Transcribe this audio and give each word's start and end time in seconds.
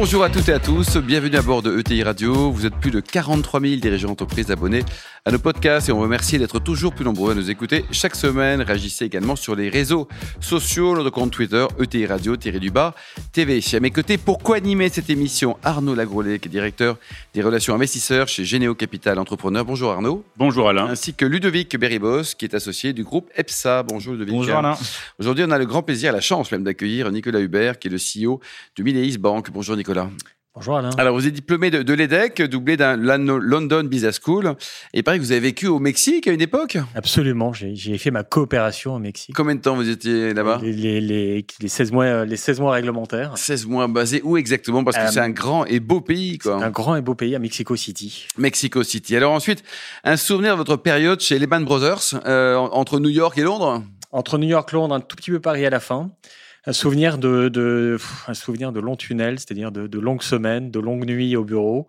Bonjour 0.00 0.24
à 0.24 0.30
toutes 0.30 0.48
et 0.48 0.54
à 0.54 0.58
tous, 0.58 0.96
bienvenue 0.96 1.36
à 1.36 1.42
bord 1.42 1.60
de 1.60 1.78
ETI 1.78 2.02
Radio. 2.04 2.50
Vous 2.50 2.64
êtes 2.64 2.74
plus 2.74 2.90
de 2.90 3.00
43 3.00 3.60
000 3.60 3.76
dirigeants 3.76 4.08
d'entreprise 4.08 4.50
abonnés 4.50 4.82
à 5.26 5.30
nos 5.30 5.38
podcasts 5.38 5.90
et 5.90 5.92
on 5.92 5.96
vous 5.96 6.02
remercie 6.04 6.38
d'être 6.38 6.58
toujours 6.58 6.94
plus 6.94 7.04
nombreux 7.04 7.32
à 7.32 7.34
nous 7.34 7.50
écouter 7.50 7.84
chaque 7.90 8.14
semaine. 8.14 8.62
Réagissez 8.62 9.04
également 9.04 9.36
sur 9.36 9.54
les 9.54 9.68
réseaux 9.68 10.08
sociaux, 10.40 10.96
notre 10.96 11.10
compte 11.10 11.30
Twitter, 11.32 11.66
ETI 11.78 12.06
Radio, 12.06 12.34
du 12.36 12.70
bas, 12.70 12.94
TV. 13.32 13.60
À 13.74 13.80
mes 13.80 13.90
côtés, 13.90 14.16
pourquoi 14.16 14.56
animer 14.56 14.88
cette 14.88 15.10
émission? 15.10 15.58
Arnaud 15.62 15.94
Lagrolet, 15.94 16.38
qui 16.38 16.48
est 16.48 16.50
directeur 16.50 16.96
des 17.34 17.42
relations 17.42 17.74
investisseurs 17.74 18.26
chez 18.26 18.46
Généo 18.46 18.74
Capital 18.74 19.18
Entrepreneur. 19.18 19.66
Bonjour 19.66 19.90
Arnaud. 19.90 20.24
Bonjour 20.38 20.70
Alain. 20.70 20.86
Ainsi 20.86 21.12
que 21.12 21.26
Ludovic 21.26 21.76
Beribos, 21.76 22.34
qui 22.38 22.46
est 22.46 22.54
associé 22.54 22.94
du 22.94 23.04
groupe 23.04 23.28
EPSA. 23.36 23.82
Bonjour 23.82 24.14
Ludovic. 24.14 24.34
Bonjour 24.34 24.56
Alain. 24.56 24.78
Aujourd'hui, 25.18 25.44
on 25.46 25.50
a 25.50 25.58
le 25.58 25.66
grand 25.66 25.82
plaisir, 25.82 26.14
la 26.14 26.22
chance 26.22 26.50
même 26.50 26.64
d'accueillir 26.64 27.12
Nicolas 27.12 27.40
Hubert, 27.40 27.78
qui 27.78 27.88
est 27.88 27.90
le 27.90 27.98
CEO 27.98 28.40
de 28.78 28.82
Mileis 28.82 29.18
Bank. 29.18 29.50
Bonjour 29.50 29.76
Nicolas. 29.76 29.89
Bonjour 30.52 30.76
Alain. 30.76 30.90
Alors, 30.98 31.14
vous 31.14 31.28
êtes 31.28 31.32
diplômé 31.32 31.70
de, 31.70 31.94
l'EDEC, 31.94 32.42
doublé 32.42 32.76
d'un 32.76 32.96
London 32.96 33.84
Business 33.84 34.20
School. 34.20 34.54
Et 34.92 35.02
pareil, 35.04 35.20
vous 35.20 35.30
avez 35.30 35.40
vécu 35.40 35.68
au 35.68 35.78
Mexique 35.78 36.26
à 36.26 36.32
une 36.32 36.40
époque? 36.40 36.76
Absolument. 36.96 37.52
J'ai 37.52 37.98
fait 37.98 38.10
ma 38.10 38.24
coopération 38.24 38.96
au 38.96 38.98
Mexique. 38.98 39.34
Combien 39.34 39.54
de 39.54 39.60
temps 39.60 39.76
vous 39.76 39.88
étiez 39.88 40.34
là-bas? 40.34 40.60
Les, 40.62 41.00
les, 41.00 41.44
16 41.66 41.92
mois, 41.92 42.24
les 42.24 42.36
16 42.36 42.60
mois 42.60 42.72
réglementaires. 42.72 43.38
16 43.38 43.66
mois 43.66 43.86
basés 43.86 44.22
où 44.24 44.36
exactement? 44.36 44.82
Parce 44.82 44.96
que 44.96 45.02
euh, 45.02 45.10
c'est 45.10 45.20
un 45.20 45.30
grand 45.30 45.66
et 45.66 45.78
beau 45.78 46.00
pays. 46.00 46.38
Quoi. 46.38 46.62
Un 46.62 46.70
grand 46.70 46.96
et 46.96 47.00
beau 47.00 47.14
pays 47.14 47.36
à 47.36 47.38
Mexico 47.38 47.76
City. 47.76 48.26
Mexico 48.36 48.82
City. 48.82 49.16
Alors 49.16 49.32
ensuite, 49.32 49.62
un 50.02 50.16
souvenir 50.16 50.54
de 50.54 50.58
votre 50.58 50.76
période 50.76 51.20
chez 51.20 51.38
Lehman 51.38 51.64
Brothers, 51.64 52.20
euh, 52.26 52.56
entre 52.56 52.98
New 52.98 53.08
York 53.08 53.38
et 53.38 53.42
Londres? 53.42 53.84
Entre 54.10 54.36
New 54.36 54.48
York 54.48 54.68
et 54.72 54.76
Londres, 54.76 54.96
un 54.96 55.00
tout 55.00 55.14
petit 55.14 55.30
peu 55.30 55.38
Paris 55.38 55.64
à 55.64 55.70
la 55.70 55.80
fin 55.80 56.10
un 56.66 56.72
souvenir 56.72 57.18
de, 57.18 57.48
de 57.48 57.98
un 58.26 58.34
souvenir 58.34 58.72
de 58.72 58.80
longs 58.80 58.96
tunnels, 58.96 59.38
c'est-à-dire 59.38 59.72
de, 59.72 59.86
de, 59.86 59.98
longues 59.98 60.22
semaines, 60.22 60.70
de 60.70 60.80
longues 60.80 61.06
nuits 61.06 61.36
au 61.36 61.44
bureau. 61.44 61.88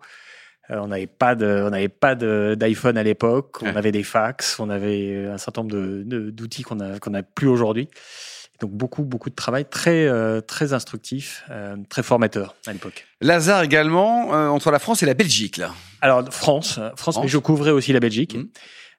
Euh, 0.70 0.78
on 0.78 0.88
n'avait 0.88 1.06
pas 1.06 1.34
de, 1.34 1.64
on 1.66 1.70
n'avait 1.70 1.88
pas 1.88 2.14
d'iPhone 2.14 2.96
à 2.96 3.02
l'époque. 3.02 3.58
On 3.62 3.76
avait 3.76 3.92
des 3.92 4.02
fax, 4.02 4.58
on 4.60 4.70
avait 4.70 5.26
un 5.26 5.38
certain 5.38 5.62
nombre 5.62 5.72
d'outils 6.30 6.62
qu'on 6.62 6.80
a 6.80 6.98
qu'on 6.98 7.10
n'a 7.10 7.22
plus 7.22 7.48
aujourd'hui. 7.48 7.88
Donc 8.60 8.70
beaucoup 8.70 9.02
beaucoup 9.02 9.28
de 9.28 9.34
travail 9.34 9.64
très 9.68 10.06
euh, 10.06 10.40
très 10.40 10.72
instructif, 10.72 11.44
euh, 11.50 11.76
très 11.88 12.02
formateur 12.02 12.54
à 12.66 12.72
l'époque. 12.72 13.06
Lazare 13.20 13.62
également 13.62 14.28
entre 14.28 14.70
la 14.70 14.78
France 14.78 15.02
et 15.02 15.06
la 15.06 15.14
Belgique 15.14 15.56
là. 15.56 15.72
Alors 16.00 16.24
France, 16.32 16.80
France, 16.96 17.18
mais 17.20 17.28
je 17.28 17.38
couvrais 17.38 17.70
aussi 17.70 17.92
la 17.92 18.00
Belgique. 18.00 18.36
Mmh. 18.36 18.44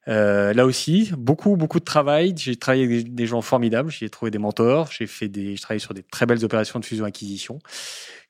Euh, 0.07 0.53
là 0.53 0.65
aussi, 0.65 1.11
beaucoup, 1.17 1.55
beaucoup 1.55 1.79
de 1.79 1.85
travail. 1.85 2.33
J'ai 2.37 2.55
travaillé 2.55 2.83
avec 2.83 3.15
des 3.15 3.25
gens 3.25 3.41
formidables. 3.41 3.91
J'ai 3.91 4.09
trouvé 4.09 4.31
des 4.31 4.37
mentors. 4.37 4.91
J'ai 4.91 5.07
fait 5.07 5.27
des, 5.27 5.55
je 5.55 5.61
travaillé 5.61 5.79
sur 5.79 5.93
des 5.93 6.03
très 6.03 6.25
belles 6.25 6.43
opérations 6.43 6.79
de 6.79 6.85
fusion-acquisition. 6.85 7.59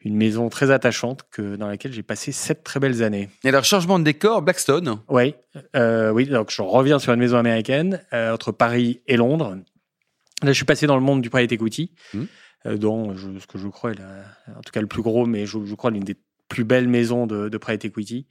Une 0.02 0.16
maison 0.16 0.50
très 0.50 0.70
attachante 0.70 1.24
que, 1.32 1.56
dans 1.56 1.68
laquelle 1.68 1.94
j'ai 1.94 2.04
passé 2.04 2.32
sept 2.32 2.64
très 2.64 2.80
belles 2.80 3.04
années. 3.04 3.30
Et 3.44 3.50
alors, 3.50 3.64
changement 3.64 4.00
de 4.00 4.04
décor, 4.04 4.42
Blackstone. 4.42 5.00
Oui, 5.10 5.34
euh, 5.76 6.12
oui. 6.12 6.26
Donc, 6.26 6.52
je 6.52 6.62
reviens 6.62 7.00
sur 7.00 7.14
une 7.14 7.20
maison 7.20 7.38
américaine 7.38 8.02
euh, 8.12 8.34
entre 8.34 8.52
Paris 8.52 9.02
et 9.08 9.18
Londres. 9.18 9.58
Là, 10.44 10.52
je 10.52 10.54
suis 10.54 10.66
passé 10.66 10.88
dans 10.88 10.98
le 10.98 11.04
monde 11.04 11.22
du 11.22 11.30
private 11.30 11.54
equity, 11.54 11.92
mmh. 12.14 12.24
euh, 12.66 12.78
dont 12.78 13.16
je, 13.16 13.40
ce 13.40 13.48
que 13.48 13.58
je 13.58 13.68
crois 13.70 13.92
est 13.92 14.00
en 14.00 14.62
tout 14.62 14.72
cas 14.74 14.82
le 14.82 14.88
plus 14.88 15.02
gros, 15.02 15.26
mais 15.26 15.46
je, 15.46 15.58
je 15.66 15.74
crois 15.76 15.90
l'une 15.90 16.04
des 16.04 16.18
plus 16.50 16.66
belles 16.66 16.90
maisons 16.90 17.26
de, 17.26 17.48
de 17.48 17.58
private 17.58 17.86
equity. 17.86 18.28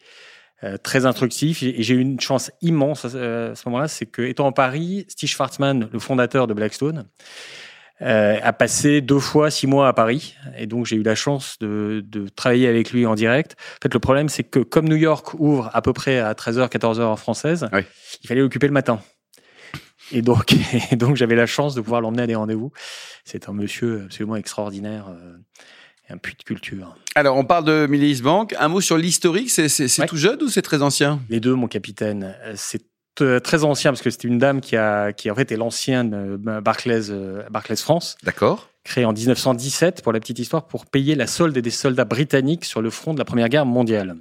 Euh, 0.64 0.76
très 0.76 1.06
instructif. 1.06 1.62
Et 1.64 1.82
j'ai 1.82 1.94
eu 1.94 2.00
une 2.00 2.20
chance 2.20 2.52
immense 2.60 3.04
euh, 3.14 3.52
à 3.52 3.54
ce 3.56 3.68
moment-là, 3.68 3.88
c'est 3.88 4.06
que, 4.06 4.22
étant 4.22 4.46
en 4.46 4.52
Paris, 4.52 5.06
Steve 5.08 5.28
Schwartzman, 5.28 5.88
le 5.92 5.98
fondateur 5.98 6.46
de 6.46 6.54
Blackstone, 6.54 7.08
euh, 8.00 8.38
a 8.40 8.52
passé 8.52 9.00
deux 9.00 9.18
fois 9.18 9.50
six 9.50 9.66
mois 9.66 9.88
à 9.88 9.92
Paris. 9.92 10.36
Et 10.56 10.66
donc, 10.66 10.86
j'ai 10.86 10.94
eu 10.94 11.02
la 11.02 11.16
chance 11.16 11.58
de, 11.58 12.04
de, 12.06 12.28
travailler 12.28 12.68
avec 12.68 12.92
lui 12.92 13.06
en 13.06 13.16
direct. 13.16 13.56
En 13.58 13.82
fait, 13.82 13.92
le 13.92 13.98
problème, 13.98 14.28
c'est 14.28 14.44
que 14.44 14.60
comme 14.60 14.88
New 14.88 14.96
York 14.96 15.34
ouvre 15.34 15.68
à 15.72 15.82
peu 15.82 15.92
près 15.92 16.20
à 16.20 16.32
13h, 16.32 16.68
14h 16.68 17.02
en 17.02 17.16
française, 17.16 17.68
il 18.22 18.28
fallait 18.28 18.40
l'occuper 18.40 18.68
le 18.68 18.72
matin. 18.72 19.00
Et 20.12 20.22
donc, 20.22 20.54
et 20.92 20.96
donc 20.96 21.16
j'avais 21.16 21.36
la 21.36 21.46
chance 21.46 21.74
de 21.74 21.80
pouvoir 21.80 22.00
l'emmener 22.00 22.22
à 22.22 22.26
des 22.28 22.36
rendez-vous. 22.36 22.70
C'est 23.24 23.48
un 23.48 23.52
monsieur 23.52 24.02
absolument 24.04 24.36
extraordinaire 24.36 25.06
un 26.08 26.18
puits 26.18 26.36
de 26.38 26.42
culture. 26.42 26.96
Alors, 27.14 27.36
on 27.36 27.44
parle 27.44 27.64
de 27.64 27.86
Milice 27.86 28.22
Bank. 28.22 28.54
Un 28.58 28.68
mot 28.68 28.80
sur 28.80 28.98
l'historique, 28.98 29.50
c'est 29.50 30.06
tout 30.06 30.16
jeune 30.16 30.42
ou 30.42 30.48
c'est 30.48 30.62
très 30.62 30.82
ancien? 30.82 31.20
Les 31.28 31.40
deux, 31.40 31.54
mon 31.54 31.68
capitaine. 31.68 32.34
C'est 32.54 32.82
euh, 33.20 33.40
très 33.40 33.62
ancien 33.62 33.90
parce 33.90 34.00
que 34.00 34.08
c'est 34.08 34.24
une 34.24 34.38
dame 34.38 34.62
qui 34.62 34.74
a 34.74 35.12
qui 35.12 35.30
en 35.30 35.34
fait 35.34 35.52
est 35.52 35.56
l'ancienne 35.56 36.14
euh, 36.14 36.60
Barclays 36.62 37.10
euh, 37.10 37.42
Barclays 37.50 37.76
France. 37.76 38.16
D'accord. 38.22 38.70
Créée 38.84 39.04
en 39.04 39.12
1917 39.12 40.02
pour 40.02 40.12
la 40.12 40.20
petite 40.20 40.38
histoire 40.38 40.66
pour 40.66 40.86
payer 40.86 41.14
la 41.14 41.26
solde 41.26 41.56
des 41.56 41.70
soldats 41.70 42.06
britanniques 42.06 42.64
sur 42.64 42.80
le 42.80 42.88
front 42.88 43.12
de 43.12 43.18
la 43.18 43.26
Première 43.26 43.50
Guerre 43.50 43.66
mondiale. 43.66 44.16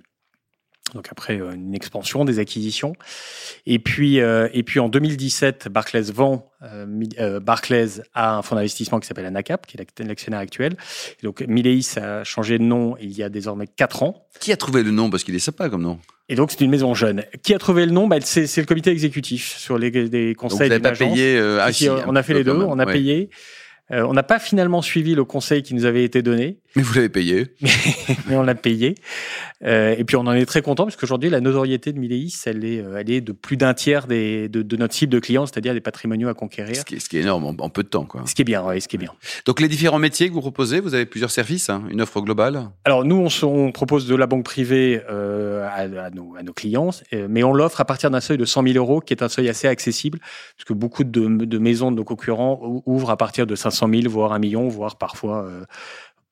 Donc 0.94 1.08
après 1.10 1.40
euh, 1.40 1.54
une 1.54 1.74
expansion 1.74 2.26
des 2.26 2.40
acquisitions. 2.40 2.94
Et 3.66 3.80
puis, 3.80 4.20
euh, 4.20 4.50
et 4.54 4.64
puis 4.64 4.80
en 4.80 4.90
2017, 4.90 5.70
Barclays 5.70 6.12
vend 6.14 6.52
euh, 6.64 7.40
Barclays 7.40 8.02
à 8.14 8.36
un 8.36 8.42
fonds 8.42 8.56
d'investissement 8.56 9.00
qui 9.00 9.08
s'appelle 9.08 9.26
Anacap, 9.26 9.66
qui 9.66 9.78
est 9.78 10.04
l'actionnaire 10.04 10.40
actuel. 10.40 10.76
Et 11.22 11.26
donc 11.26 11.42
Mileis 11.48 11.98
a 11.98 12.24
changé 12.24 12.58
de 12.58 12.64
nom 12.64 12.96
il 13.00 13.12
y 13.12 13.24
a 13.24 13.30
désormais 13.30 13.68
quatre 13.68 14.04
ans. 14.04 14.28
Qui 14.40 14.52
a 14.52 14.58
trouvé 14.58 14.84
le 14.84 14.92
nom? 14.92 15.10
Parce 15.10 15.24
qu'il 15.24 15.36
est 15.36 15.40
sympa 15.40 15.70
comme 15.70 15.84
nom. 15.84 16.00
Et 16.30 16.36
donc 16.36 16.52
c'est 16.52 16.62
une 16.62 16.72
maison 16.72 16.94
jeune. 16.94 17.24
Qui 17.44 17.54
a 17.54 17.60
trouvé 17.60 17.86
le 17.86 17.92
nom? 17.92 18.08
Bah, 18.08 18.18
c'est, 18.22 18.56
le 18.58 18.66
comité 18.66 18.92
exécutif 18.92 19.58
sur 19.58 19.78
les, 19.78 19.92
des 19.92 20.36
conseils. 20.36 20.70
Donc 20.70 20.78
vous 20.78 20.84
pas 20.84 20.92
payé 20.92 21.40
ah, 21.60 21.70
On 22.08 22.16
a 22.16 22.24
fait 22.24 22.34
les 22.34 22.44
deux, 22.44 22.54
on 22.54 22.80
a 22.80 22.86
payé. 22.86 23.30
Euh, 23.92 24.06
on 24.08 24.14
n'a 24.14 24.24
pas 24.24 24.40
finalement 24.40 24.82
suivi 24.82 25.16
le 25.16 25.26
conseil 25.26 25.64
qui 25.64 25.74
nous 25.74 25.86
avait 25.86 26.04
été 26.04 26.22
donné. 26.22 26.58
Mais 26.76 26.84
vous 26.84 26.94
l'avez 26.94 27.10
payé. 27.10 27.48
Mais 28.28 28.36
on 28.36 28.44
l'a 28.44 28.56
payé. 28.56 28.96
Euh, 29.64 29.94
et 29.98 30.04
puis 30.06 30.16
on 30.16 30.22
en 30.22 30.32
est 30.32 30.46
très 30.46 30.62
content 30.62 30.86
parce 30.86 30.96
qu'aujourd'hui 30.96 31.30
la 31.30 31.42
notoriété 31.42 31.92
de 31.92 32.00
Mileis, 32.00 32.32
elle 32.46 32.64
est, 32.64 32.80
euh, 32.80 32.98
elle 32.98 33.12
est 33.12 33.22
de 33.22 33.32
plus 33.32 33.58
d'un 33.58 33.74
tiers 33.74 34.08
des, 34.08 34.50
de, 34.50 34.62
de, 34.62 34.78
notre 34.78 34.94
cible 34.94 35.12
de 35.12 35.20
clients, 35.20 35.46
c'est-à-dire 35.46 35.74
des 35.74 35.82
patrimoniaux 35.82 36.30
à 36.30 36.34
conquérir. 36.34 36.78
Ce 36.78 36.86
qui 36.86 36.96
est, 36.96 37.00
ce 37.00 37.10
qui 37.10 37.18
est 37.18 37.22
énorme 37.22 37.56
en, 37.60 37.70
peu 37.70 37.84
de 37.84 37.90
temps, 37.90 38.06
quoi. 38.06 38.24
Ce 38.26 38.34
qui 38.34 38.42
est 38.42 38.46
bien, 38.46 38.64
oui, 38.66 38.80
ce 38.80 38.88
qui 38.88 38.96
est 38.96 39.00
bien. 39.00 39.12
Donc 39.46 39.60
les 39.60 39.68
différents 39.68 40.00
métiers 40.00 40.30
que 40.30 40.34
vous 40.34 40.42
proposez, 40.42 40.80
vous 40.80 40.96
avez 40.96 41.06
plusieurs 41.06 41.32
services, 41.32 41.70
hein, 41.70 41.84
une 41.90 42.02
offre 42.02 42.22
globale. 42.22 42.70
Alors 42.86 43.04
nous, 43.04 43.28
on, 43.44 43.48
on 43.48 43.72
propose 43.72 44.08
de 44.08 44.16
la 44.16 44.26
banque 44.26 44.46
privée 44.46 45.02
euh, 45.10 45.68
à, 45.68 46.06
à, 46.06 46.10
nos, 46.10 46.36
à, 46.36 46.44
nos, 46.44 46.54
clients, 46.54 46.92
mais 47.30 47.44
on 47.44 47.54
l'offre 47.54 47.82
à 47.82 47.86
partir 47.86 48.10
d'un 48.10 48.22
seuil 48.22 48.38
de 48.38 48.46
100 48.46 48.64
000 48.64 48.76
euros, 48.76 49.02
qui 49.02 49.14
est 49.14 49.24
un 49.24 49.30
seuil 49.30 49.50
assez 49.50 49.68
accessible, 49.68 50.20
parce 50.20 50.66
que 50.66 50.74
beaucoup 50.74 51.04
de, 51.04 51.28
de 51.28 51.58
maisons 51.58 51.92
de 51.92 51.98
nos 51.98 52.04
concurrents 52.04 52.82
ouvrent 52.86 53.12
à 53.12 53.18
partir 53.18 53.46
de 53.46 53.56
500 53.56 53.81
000, 53.90 54.10
voire 54.10 54.34
un 54.34 54.40
million, 54.40 54.68
voire 54.68 54.98
parfois 54.98 55.48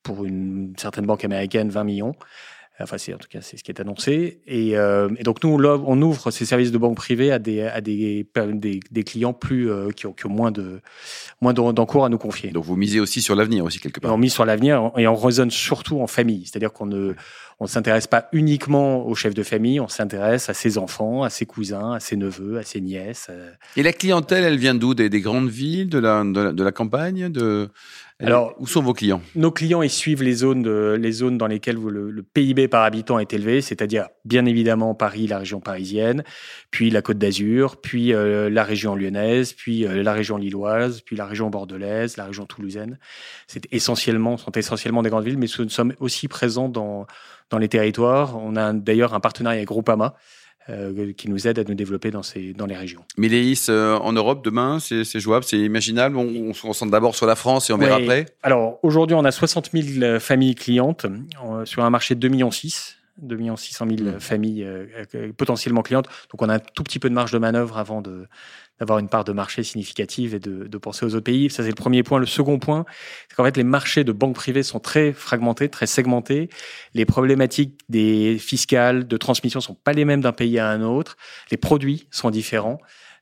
pour 0.04 0.26
une 0.26 0.74
certaine 0.78 1.06
banque 1.06 1.24
américaine 1.24 1.70
20 1.70 1.84
millions. 1.84 2.16
Enfin, 2.81 2.97
c'est 2.97 3.13
en 3.13 3.17
tout 3.17 3.28
cas 3.29 3.40
c'est 3.41 3.57
ce 3.57 3.63
qui 3.63 3.72
est 3.72 3.81
annoncé. 3.81 4.41
Et, 4.47 4.78
euh, 4.78 5.09
et 5.17 5.23
donc 5.23 5.44
nous 5.44 5.50
on 5.50 6.01
ouvre 6.01 6.31
ces 6.31 6.45
services 6.45 6.72
de 6.72 6.78
banque 6.78 6.95
privée 6.95 7.31
à 7.31 7.40
des 7.40 7.62
à 7.62 7.81
des 7.81 8.28
des, 8.53 8.79
des 8.91 9.03
clients 9.03 9.34
plus 9.34 9.69
euh, 9.69 9.90
qui, 9.90 10.07
ont, 10.07 10.13
qui, 10.13 10.25
ont, 10.25 10.29
moins 10.29 10.51
de 10.51 10.81
moins 11.41 11.53
d'encours 11.53 12.06
à 12.06 12.09
nous 12.09 12.17
confier. 12.17 12.51
Donc 12.51 12.63
vous 12.63 12.75
misez 12.75 13.00
aussi 13.00 13.22
sur 13.22 13.35
l'avenir 13.35 13.66
aussi 13.66 13.79
quelque 13.79 14.00
part. 14.00 14.13
on 14.13 14.17
mise 14.17 14.34
sur 14.34 14.45
l'avenir 14.45 14.91
et 14.97 15.07
on 15.07 15.16
raisonne 15.16 15.51
surtout 15.51 16.01
en 16.01 16.07
famille, 16.07 16.45
c'est-à-dire 16.45 16.72
qu'on 16.72 16.85
ne 16.85 17.13
on 17.62 17.67
s'intéresse 17.67 18.07
pas 18.07 18.29
uniquement 18.31 19.06
au 19.06 19.16
chef 19.16 19.34
de 19.34 19.44
famille, 19.44 19.81
on 19.81 19.90
s'intéresse 19.90 20.50
à 20.50 20.53
ses 20.53 20.78
enfants, 20.78 21.23
à 21.23 21.29
ses 21.29 21.46
cousins, 21.46 21.91
à 21.91 22.00
ses 22.00 22.16
neveux, 22.16 22.57
à 22.57 22.63
ses 22.63 22.79
nièces. 22.79 23.29
Et 23.75 23.84
la 23.84 23.91
clientèle, 23.91 24.46
elle 24.46 24.57
vient 24.57 24.75
d'où? 24.75 24.94
Des, 24.94 25.09
des, 25.09 25.19
grandes 25.19 25.50
villes, 25.50 25.90
de 25.90 26.00
la, 26.00 26.23
de 26.23 26.40
la, 26.40 26.51
de 26.53 26.63
la 26.63 26.72
campagne, 26.72 27.29
de 27.29 27.69
alors, 28.22 28.53
où 28.59 28.68
sont 28.68 28.81
vos 28.81 28.94
clients? 28.94 29.22
Nos 29.35 29.50
clients, 29.50 29.81
ils 29.81 29.90
suivent 29.90 30.24
les 30.24 30.34
zones, 30.34 30.62
de, 30.62 30.97
les 31.00 31.12
zones 31.13 31.38
dans 31.38 31.47
lesquelles 31.47 31.78
le, 31.78 32.22
PIB 32.22 32.67
par 32.67 32.84
habitant 32.84 33.17
est 33.17 33.34
élevé, 33.34 33.61
c'est-à-dire 33.61 34.09
bien 34.26 34.46
évidemment 34.46 34.94
Paris, 34.94 35.26
la 35.26 35.38
région 35.38 35.61
parisienne, 35.61 36.23
puis 36.70 36.90
la 36.90 37.02
Côte 37.02 37.17
d'Azur, 37.17 37.78
puis 37.78 38.14
euh, 38.14 38.49
la 38.49 38.66
région 38.66 38.96
lyonnaise, 38.96 39.53
puis 39.53 39.85
euh, 39.85 40.03
la 40.03 40.11
région 40.11 40.35
lilloise, 40.35 40.99
puis 40.99 41.16
la 41.16 41.26
région 41.26 41.49
bordelaise, 41.49 42.17
la 42.17 42.26
région 42.26 42.46
toulousaine. 42.46 42.99
C'est 43.47 43.67
essentiellement, 43.72 44.35
sont 44.35 44.52
essentiellement 44.52 45.02
des 45.02 45.09
grandes 45.09 45.23
villes, 45.23 45.38
mais 45.38 45.47
nous 45.58 45.70
sommes 45.70 45.94
aussi 46.02 46.28
présents 46.28 46.67
dans, 46.67 47.08
dans 47.49 47.58
les 47.58 47.70
territoires. 47.70 48.38
On 48.38 48.58
a 48.58 48.73
d'ailleurs 48.73 49.14
un 49.14 49.22
partenariat 49.22 49.59
avec 49.59 49.70
Groupama, 49.70 50.16
euh, 50.70 51.14
qui 51.14 51.30
nous 51.30 51.48
aide 51.48 51.60
à 51.60 51.64
nous 51.64 51.74
développer 51.74 52.12
dans, 52.12 52.24
ces, 52.24 52.54
dans 52.54 52.66
les 52.66 52.76
régions. 52.76 53.02
Miléis 53.18 53.66
euh, 53.70 53.98
en 53.98 54.14
Europe 54.14 54.44
demain, 54.44 54.80
c'est 54.80 55.20
jouable, 55.20 55.44
c'est 55.44 55.58
imaginable 55.58 56.18
on, 56.18 56.54
se 56.54 56.62
concentre 56.62 56.92
d'abord 56.92 57.16
sur 57.16 57.26
la 57.26 57.36
France 57.36 57.70
et 57.70 57.74
on 57.74 57.78
verra 57.78 57.96
après? 57.96 58.26
Alors 58.44 58.80
aujourd'hui, 58.84 59.16
on 59.16 59.26
a 59.26 59.32
60 59.32 59.72
000 59.74 60.20
familles 60.20 60.56
clientes 60.56 61.06
sur 61.66 61.84
un 61.84 61.90
marché 61.90 62.16
de 62.16 62.28
2,6 62.28 62.32
millions. 62.32 62.50
2 63.22 63.56
600 63.56 63.86
000 63.98 64.20
familles 64.20 64.68
potentiellement 65.38 65.82
clientes. 65.82 66.08
Donc 66.32 66.42
on 66.42 66.50
a 66.50 66.56
un 66.56 66.60
tout 66.60 66.84
petit 66.84 67.00
peu 67.00 67.10
de 67.10 67.14
marge 67.14 67.32
de 67.32 67.38
manœuvre 67.38 67.78
avant 67.78 68.02
de, 68.02 68.28
d'avoir 68.80 69.00
une 69.00 69.10
part 69.10 69.24
de 69.24 69.34
marché 69.34 69.64
significative 69.64 70.34
et 70.34 70.40
de, 70.40 70.68
de 70.68 70.78
penser 70.78 71.06
aux 71.06 71.14
autres 71.16 71.26
pays. 71.26 71.50
Ça, 71.50 71.64
c'est 71.64 71.70
le 71.70 71.76
premier 71.76 72.04
point. 72.04 72.20
Le 72.20 72.26
second 72.26 72.60
point, 72.60 72.86
c'est 73.28 73.36
qu'en 73.36 73.44
fait, 73.44 73.58
les 73.58 73.64
marchés 73.64 74.04
de 74.04 74.12
banques 74.12 74.36
privées 74.36 74.64
sont 74.64 74.80
très 74.80 75.12
fragmentés, 75.12 75.70
très 75.70 75.88
segmentés. 75.88 76.50
Les 76.94 77.06
problématiques 77.06 77.80
des 77.90 78.38
fiscales, 78.40 79.08
de 79.08 79.18
transmission 79.18 79.60
sont 79.60 79.76
pas 79.76 79.94
les 79.94 80.06
mêmes 80.06 80.22
d'un 80.22 80.32
pays 80.32 80.60
à 80.60 80.70
un 80.70 80.82
autre. 80.82 81.18
Les 81.52 81.58
produits 81.58 82.08
sont 82.10 82.30
différents. 82.30 82.80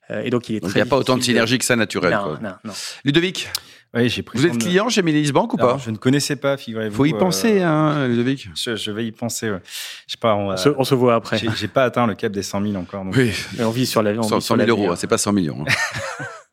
Euh, 0.09 0.21
et 0.23 0.29
donc, 0.29 0.47
il 0.49 0.55
est 0.55 0.59
très. 0.59 0.71
Il 0.71 0.75
n'y 0.75 0.81
a 0.81 0.85
pas 0.85 0.97
autant 0.97 1.17
de 1.17 1.23
synergie 1.23 1.57
que 1.57 1.65
ça 1.65 1.75
naturel. 1.75 2.13
Non, 2.13 2.37
non, 2.41 2.55
non. 2.63 2.73
Ludovic? 3.03 3.49
Oui, 3.93 4.09
j'ai 4.09 4.23
Vous 4.33 4.45
êtes 4.45 4.57
client 4.57 4.89
chez 4.89 5.01
Mélis 5.01 5.31
Bank 5.31 5.53
ou 5.53 5.57
pas 5.57 5.77
Je 5.77 5.91
ne 5.91 5.97
connaissais 5.97 6.35
pas, 6.35 6.57
figurez-vous. 6.57 6.95
Faut 6.95 7.05
y 7.05 7.13
penser, 7.13 7.61
euh, 7.61 7.67
hein, 7.67 8.07
Ludovic. 8.07 8.49
Je, 8.55 8.91
vais 8.91 9.05
y 9.05 9.11
penser. 9.11 9.49
Ouais. 9.49 9.61
Je 10.07 10.13
sais 10.13 10.17
pas. 10.19 10.35
On, 10.35 10.55
on, 10.77 10.83
se, 10.83 10.95
voit 10.95 11.15
après. 11.15 11.39
J'ai 11.55 11.67
pas 11.67 11.83
atteint 11.83 12.05
le 12.05 12.15
cap 12.15 12.31
des 12.31 12.43
100 12.43 12.61
000 12.61 12.75
encore. 12.75 13.05
Donc... 13.05 13.15
Oui. 13.15 13.31
Mais 13.57 13.63
on 13.63 13.71
vit 13.71 13.85
sur 13.85 14.03
la. 14.03 14.13
100, 14.21 14.39
100 14.41 14.57
000 14.57 14.69
euros, 14.69 14.95
c'est 14.95 15.07
pas 15.07 15.17
100 15.17 15.33
millions. 15.33 15.63
Hein. 15.67 15.73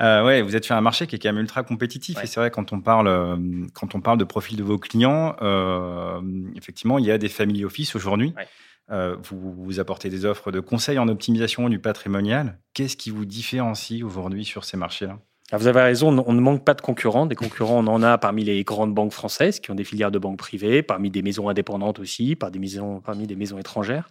Euh, 0.00 0.24
ouais, 0.24 0.42
vous 0.42 0.54
êtes 0.54 0.64
sur 0.64 0.76
un 0.76 0.80
marché 0.80 1.06
qui 1.06 1.16
est 1.16 1.18
quand 1.18 1.30
même 1.30 1.42
ultra 1.42 1.64
compétitif. 1.64 2.22
Et 2.22 2.26
c'est 2.26 2.38
vrai, 2.38 2.50
quand 2.50 2.72
on 2.72 2.80
parle, 2.80 3.08
euh, 3.08 3.36
quand 3.74 3.96
on 3.96 4.00
parle 4.00 4.18
de 4.18 4.24
profil 4.24 4.56
de 4.56 4.62
vos 4.62 4.78
clients, 4.78 5.34
euh, 5.42 6.20
effectivement, 6.54 6.98
il 6.98 7.04
y 7.04 7.10
a 7.10 7.18
des 7.18 7.28
family 7.28 7.64
office 7.64 7.96
aujourd'hui. 7.96 8.32
Ouais. 8.36 8.46
Euh, 8.90 9.16
vous, 9.22 9.52
vous 9.52 9.80
apportez 9.80 10.08
des 10.08 10.24
offres 10.24 10.50
de 10.50 10.60
conseils 10.60 10.98
en 10.98 11.08
optimisation 11.08 11.68
du 11.68 11.78
patrimonial. 11.78 12.58
Qu'est-ce 12.72 12.96
qui 12.96 13.10
vous 13.10 13.24
différencie 13.24 14.02
aujourd'hui 14.02 14.44
sur 14.44 14.64
ces 14.64 14.76
marchés-là? 14.76 15.18
Ah, 15.50 15.56
vous 15.56 15.66
avez 15.66 15.80
raison, 15.80 16.08
on 16.26 16.32
ne 16.34 16.40
manque 16.40 16.62
pas 16.64 16.74
de 16.74 16.82
concurrents. 16.82 17.24
Des 17.24 17.34
concurrents, 17.34 17.78
on 17.78 17.86
en 17.86 18.02
a 18.02 18.18
parmi 18.18 18.44
les 18.44 18.64
grandes 18.64 18.94
banques 18.94 19.12
françaises 19.12 19.60
qui 19.60 19.70
ont 19.70 19.74
des 19.74 19.84
filières 19.84 20.10
de 20.10 20.18
banques 20.18 20.38
privées, 20.38 20.82
parmi 20.82 21.10
des 21.10 21.22
maisons 21.22 21.48
indépendantes 21.48 22.00
aussi, 22.00 22.36
par 22.36 22.50
des 22.50 22.58
maisons, 22.58 23.00
parmi 23.00 23.26
des 23.26 23.36
maisons 23.36 23.58
étrangères. 23.58 24.10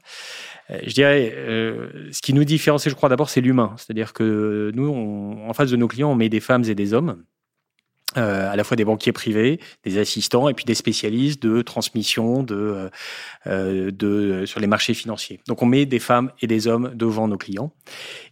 Euh, 0.72 0.80
je 0.86 0.94
dirais, 0.94 1.31
euh, 1.36 2.10
ce 2.12 2.22
qui 2.24 2.34
nous 2.34 2.44
différencie, 2.44 2.89
je 2.89 2.95
crois, 2.95 3.10
d'abord, 3.10 3.30
c'est 3.30 3.42
l'humain. 3.42 3.75
C'est-à-dire 3.78 4.13
que 4.13 4.72
nous, 4.74 4.92
en 5.48 5.54
face 5.54 5.69
de 5.69 5.75
nos 5.75 5.88
clients, 5.88 6.12
on 6.12 6.16
met 6.16 6.30
des 6.30 6.39
femmes 6.39 6.63
et 6.63 6.74
des 6.74 6.94
hommes 6.94 7.24
euh, 8.15 8.50
à 8.50 8.56
la 8.56 8.63
fois 8.63 8.77
des 8.77 8.86
banquiers 8.86 9.12
privés, 9.12 9.59
des 9.83 9.98
assistants 9.98 10.48
et 10.48 10.54
puis 10.54 10.63
des 10.63 10.75
spécialistes 10.75 11.44
de 11.44 11.62
transmission 11.62 12.42
de, 12.42 12.89
euh, 13.48 13.92
de 13.92 14.45
sur 14.45 14.62
les 14.62 14.68
marchés 14.68 14.94
financiers. 14.94 15.42
Donc 15.45 15.62
on 15.62 15.65
met 15.65 15.86
des 15.86 16.00
femmes 16.00 16.31
et 16.42 16.48
des 16.48 16.68
hommes 16.68 16.94
devant 16.95 17.27
nos 17.27 17.38
clients. 17.38 17.74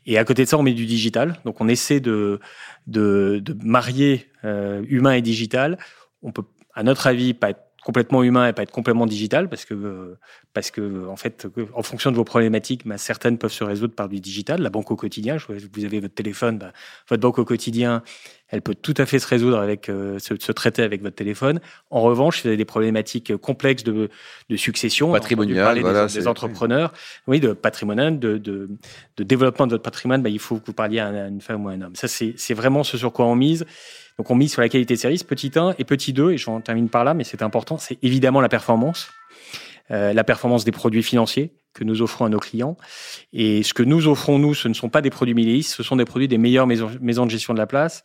Et 0.05 0.17
à 0.17 0.23
côté 0.23 0.45
de 0.45 0.49
ça, 0.49 0.57
on 0.57 0.63
met 0.63 0.73
du 0.73 0.85
digital. 0.85 1.39
Donc 1.43 1.59
on 1.59 1.67
essaie 1.67 1.99
de 1.99 2.39
de, 2.87 3.41
de 3.43 3.53
marier 3.65 4.27
euh, 4.45 4.81
humain 4.87 5.11
et 5.11 5.21
digital. 5.21 5.77
On 6.23 6.31
peut, 6.31 6.43
à 6.73 6.83
notre 6.83 7.05
avis, 7.07 7.33
pas 7.33 7.49
être 7.49 7.65
complètement 7.85 8.23
humain 8.23 8.47
et 8.47 8.53
pas 8.53 8.63
être 8.63 8.71
complètement 8.71 9.05
digital 9.05 9.47
parce 9.47 9.63
que 9.63 10.17
parce 10.53 10.71
que 10.71 11.07
en 11.07 11.15
fait 11.17 11.47
en 11.75 11.83
fonction 11.83 12.09
de 12.09 12.15
vos 12.15 12.23
problématiques 12.23 12.81
bah, 12.87 12.97
certaines 12.97 13.37
peuvent 13.37 13.51
se 13.51 13.63
résoudre 13.63 13.93
par 13.93 14.09
du 14.09 14.19
digital 14.19 14.59
la 14.59 14.71
banque 14.71 14.89
au 14.89 14.95
quotidien 14.95 15.37
vous 15.37 15.85
avez 15.85 15.99
votre 15.99 16.15
téléphone 16.15 16.57
bah, 16.57 16.73
votre 17.07 17.21
banque 17.21 17.37
au 17.37 17.45
quotidien 17.45 18.01
elle 18.49 18.61
peut 18.61 18.75
tout 18.75 18.93
à 18.97 19.05
fait 19.05 19.19
se 19.19 19.27
résoudre 19.27 19.59
avec 19.59 19.89
euh, 19.89 20.19
se, 20.19 20.35
se, 20.39 20.51
traiter 20.51 20.83
avec 20.83 21.01
votre 21.01 21.15
téléphone. 21.15 21.59
En 21.89 22.01
revanche 22.01 22.37
si 22.37 22.43
vous 22.43 22.47
avez 22.49 22.57
des 22.57 22.65
problématiques 22.65 23.35
complexes 23.37 23.83
de, 23.83 24.09
de 24.49 24.55
succession 24.55 25.11
patrimonial 25.11 25.79
voilà, 25.79 26.07
des, 26.07 26.13
des, 26.13 26.27
entrepreneurs. 26.27 26.93
Oui 27.27 27.39
de 27.39 27.53
patrimonial 27.53 28.19
de, 28.19 28.37
de, 28.37 28.69
de 29.17 29.23
développement 29.23 29.67
de 29.67 29.71
votre 29.71 29.83
patrimoine 29.83 30.21
bah, 30.21 30.29
il 30.29 30.39
faut 30.39 30.57
que 30.57 30.65
vous 30.67 30.73
parliez 30.73 30.99
à 30.99 31.27
une 31.27 31.41
femme 31.41 31.65
ou 31.65 31.69
à 31.69 31.73
un 31.73 31.81
homme. 31.81 31.95
Ça 31.95 32.07
c'est 32.07 32.53
vraiment 32.53 32.83
ce 32.83 32.97
sur 32.97 33.11
quoi 33.11 33.25
on 33.25 33.35
mise. 33.35 33.65
Donc 34.17 34.31
on 34.31 34.35
mise 34.35 34.51
sur 34.53 34.61
la 34.61 34.69
qualité 34.69 34.93
de 34.93 34.99
service, 34.99 35.23
petit 35.23 35.51
1 35.55 35.75
et 35.77 35.83
petit 35.83 36.13
2, 36.13 36.31
et 36.31 36.37
j'en 36.37 36.61
termine 36.61 36.89
par 36.89 37.03
là, 37.03 37.13
mais 37.13 37.25
c'est 37.25 37.41
important, 37.41 37.77
c'est 37.77 37.97
évidemment 38.01 38.39
la 38.41 38.49
performance. 38.49 39.09
Euh, 39.91 40.13
la 40.13 40.23
performance 40.23 40.65
des 40.65 40.71
produits 40.71 41.03
financiers 41.03 41.53
que 41.75 41.83
nous 41.83 42.01
offrons 42.01 42.25
à 42.25 42.29
nos 42.29 42.39
clients. 42.39 42.77
Et 43.33 43.61
ce 43.61 43.73
que 43.73 43.83
nous 43.83 44.07
offrons, 44.07 44.39
nous, 44.39 44.55
ce 44.55 44.67
ne 44.67 44.73
sont 44.73 44.89
pas 44.89 45.01
des 45.01 45.11
produits 45.11 45.35
Mélis, 45.35 45.63
ce 45.63 45.83
sont 45.83 45.97
des 45.97 46.05
produits 46.05 46.27
des 46.27 46.39
meilleures 46.39 46.65
maisons, 46.65 46.89
maisons 47.01 47.25
de 47.25 47.31
gestion 47.31 47.53
de 47.53 47.59
la 47.59 47.67
place. 47.67 48.01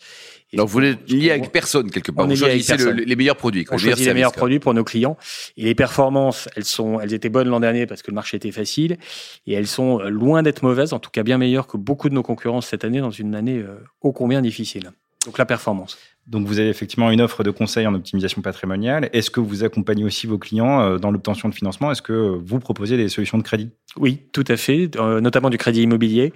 Et 0.52 0.56
Donc 0.56 0.68
vous 0.68 0.80
n'êtes 0.80 1.08
lié 1.08 1.30
avec 1.30 1.52
personne 1.52 1.90
quelque 1.90 2.10
part. 2.10 2.26
On 2.26 2.28
vous 2.28 2.36
choisissez 2.36 2.76
le, 2.76 2.92
les 2.92 3.16
meilleurs 3.16 3.36
produits. 3.36 3.64
On 3.70 3.78
choisit 3.78 4.04
les 4.04 4.12
meilleurs 4.12 4.32
produits 4.32 4.58
pour 4.58 4.74
nos 4.74 4.84
clients. 4.84 5.16
Et 5.56 5.64
les 5.64 5.74
performances, 5.74 6.48
elles 6.56 6.64
sont, 6.64 7.00
elles 7.00 7.14
étaient 7.14 7.28
bonnes 7.28 7.48
l'an 7.48 7.60
dernier 7.60 7.86
parce 7.86 8.02
que 8.02 8.10
le 8.10 8.16
marché 8.16 8.36
était 8.36 8.50
facile. 8.50 8.98
Et 9.46 9.54
elles 9.54 9.68
sont 9.68 10.00
loin 10.00 10.42
d'être 10.42 10.62
mauvaises, 10.62 10.92
en 10.92 10.98
tout 10.98 11.10
cas 11.10 11.22
bien 11.22 11.38
meilleures 11.38 11.68
que 11.68 11.76
beaucoup 11.76 12.08
de 12.08 12.14
nos 12.14 12.24
concurrents 12.24 12.60
cette 12.60 12.84
année 12.84 13.00
dans 13.00 13.10
une 13.10 13.34
année 13.34 13.58
euh, 13.58 13.78
ô 14.00 14.12
combien 14.12 14.42
difficile. 14.42 14.90
Donc 15.24 15.38
la 15.38 15.46
performance. 15.46 15.98
Donc 16.26 16.46
vous 16.46 16.60
avez 16.60 16.68
effectivement 16.68 17.10
une 17.10 17.20
offre 17.20 17.42
de 17.42 17.50
conseil 17.50 17.86
en 17.86 17.94
optimisation 17.94 18.40
patrimoniale. 18.40 19.10
Est-ce 19.12 19.30
que 19.30 19.40
vous 19.40 19.64
accompagnez 19.64 20.04
aussi 20.04 20.28
vos 20.28 20.38
clients 20.38 20.80
euh, 20.80 20.98
dans 20.98 21.10
l'obtention 21.10 21.48
de 21.48 21.54
financement? 21.54 21.90
Est-ce 21.90 22.02
que 22.02 22.38
vous 22.44 22.60
proposez 22.60 22.96
des 22.96 23.08
solutions 23.08 23.36
de 23.36 23.42
crédit? 23.42 23.70
Oui, 23.96 24.22
tout 24.32 24.44
à 24.46 24.56
fait, 24.56 24.90
euh, 24.96 25.20
notamment 25.20 25.50
du 25.50 25.58
crédit 25.58 25.82
immobilier 25.82 26.32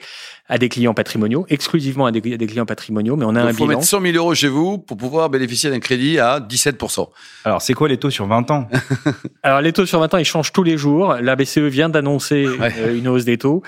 à 0.49 0.59
des 0.59 0.69
clients 0.69 0.95
patrimoniaux, 0.95 1.47
exclusivement 1.49 2.07
à 2.07 2.13
des, 2.13 2.21
clients 2.21 2.67
patrimoniaux, 2.67 3.17
mais 3.17 3.25
on 3.25 3.35
a 3.35 3.41
un 3.41 3.45
bilan. 3.45 3.51
Il 3.51 3.57
faut 3.57 3.67
mettre 3.67 3.85
100 3.85 4.01
000 4.03 4.17
euros 4.17 4.35
chez 4.35 4.49
vous 4.49 4.79
pour 4.79 4.97
pouvoir 4.97 5.31
bénéficier 5.31 5.71
d'un 5.71 5.79
crédit 5.79 6.19
à 6.19 6.41
17 6.41 6.83
Alors 7.45 7.63
c'est 7.63 7.73
quoi 7.73 7.89
les 7.89 7.97
taux 7.97 8.11
sur 8.11 8.27
20 8.27 8.51
ans? 8.51 8.69
Alors 9.43 9.61
les 9.61 9.73
taux 9.73 9.87
sur 9.87 10.01
20 10.01 10.13
ans, 10.13 10.19
ils 10.19 10.25
changent 10.25 10.53
tous 10.53 10.65
les 10.65 10.77
jours. 10.77 11.15
La 11.15 11.37
BCE 11.37 11.59
vient 11.59 11.89
d'annoncer 11.89 12.47
euh, 12.47 12.99
une 12.99 13.09
hausse 13.09 13.25
des 13.25 13.39
taux. 13.39 13.63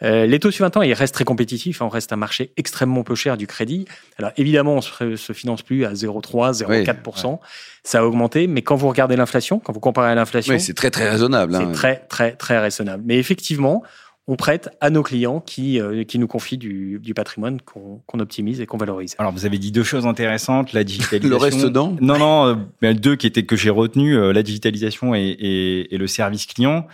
les 0.00 0.40
taux 0.40 0.50
sur 0.50 0.64
20 0.64 0.78
ans, 0.78 0.82
ils 0.82 0.94
restent 0.94 1.14
très 1.14 1.24
compétitifs. 1.24 1.82
On 1.82 1.88
reste 1.88 2.12
un 2.12 2.16
marché 2.16 2.52
extrêmement 2.56 3.04
peu 3.04 3.14
cher 3.14 3.36
du 3.36 3.46
crédit. 3.46 3.84
Alors 4.18 4.32
évidemment, 4.36 4.76
on 4.76 4.80
se, 4.80 5.14
se 5.16 5.32
finance 5.32 5.55
plus 5.62 5.84
à 5.84 5.92
0,3, 5.92 6.62
0,4%. 6.62 7.38
Ça 7.84 8.00
a 8.00 8.02
augmenté, 8.04 8.46
mais 8.46 8.62
quand 8.62 8.76
vous 8.76 8.88
regardez 8.88 9.16
l'inflation, 9.16 9.58
quand 9.58 9.72
vous 9.72 9.80
comparez 9.80 10.10
à 10.10 10.14
l'inflation, 10.14 10.58
c'est 10.58 10.74
très 10.74 10.90
très 10.90 11.08
raisonnable. 11.08 11.54
C'est 11.54 11.62
hein. 11.62 11.72
très 11.72 11.96
très 12.08 12.32
très 12.32 12.58
raisonnable. 12.58 13.02
Mais 13.06 13.18
effectivement, 13.18 13.82
on 14.28 14.36
prête 14.36 14.70
à 14.80 14.90
nos 14.90 15.02
clients 15.02 15.40
qui, 15.40 15.80
euh, 15.80 16.02
qui 16.02 16.18
nous 16.18 16.26
confient 16.26 16.58
du, 16.58 16.98
du 17.00 17.14
patrimoine 17.14 17.60
qu'on 17.60 18.18
optimise 18.18 18.60
et 18.60 18.66
qu'on 18.66 18.76
valorise. 18.76 19.14
Alors, 19.18 19.32
vous 19.32 19.46
avez 19.46 19.58
dit 19.58 19.70
deux 19.70 19.84
choses 19.84 20.06
intéressantes, 20.06 20.72
la 20.72 20.82
digitalisation. 20.84 21.28
le 21.28 21.36
reste 21.36 21.62
dedans 21.62 21.96
Non, 22.00 22.18
non, 22.18 22.58
euh, 22.82 22.94
deux 22.94 23.14
qui 23.14 23.26
étaient 23.26 23.44
que 23.44 23.56
j'ai 23.56 23.70
retenues, 23.70 24.16
euh, 24.16 24.32
la 24.32 24.42
digitalisation 24.42 25.14
et, 25.14 25.20
et, 25.20 25.94
et, 25.94 25.98
le 25.98 26.06
service 26.08 26.46
client. 26.46 26.86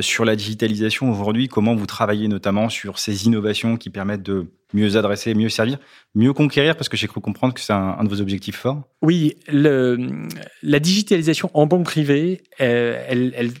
Sur 0.00 0.24
la 0.24 0.36
digitalisation 0.36 1.10
aujourd'hui, 1.10 1.48
comment 1.48 1.74
vous 1.74 1.86
travaillez 1.86 2.28
notamment 2.28 2.68
sur 2.68 2.98
ces 2.98 3.26
innovations 3.26 3.76
qui 3.76 3.90
permettent 3.90 4.22
de 4.22 4.46
mieux 4.74 4.96
adresser, 4.96 5.34
mieux 5.34 5.48
servir, 5.48 5.78
mieux 6.14 6.32
conquérir, 6.32 6.76
parce 6.76 6.88
que 6.88 6.96
j'ai 6.96 7.06
cru 7.06 7.20
comprendre 7.20 7.54
que 7.54 7.60
c'est 7.60 7.72
un, 7.72 8.02
de 8.04 8.08
vos 8.08 8.20
objectifs 8.20 8.56
forts. 8.56 8.82
Oui, 9.00 9.36
la 9.48 10.80
digitalisation 10.80 11.50
en 11.54 11.66
banque 11.66 11.84
privée, 11.84 12.42
euh, 12.60 13.02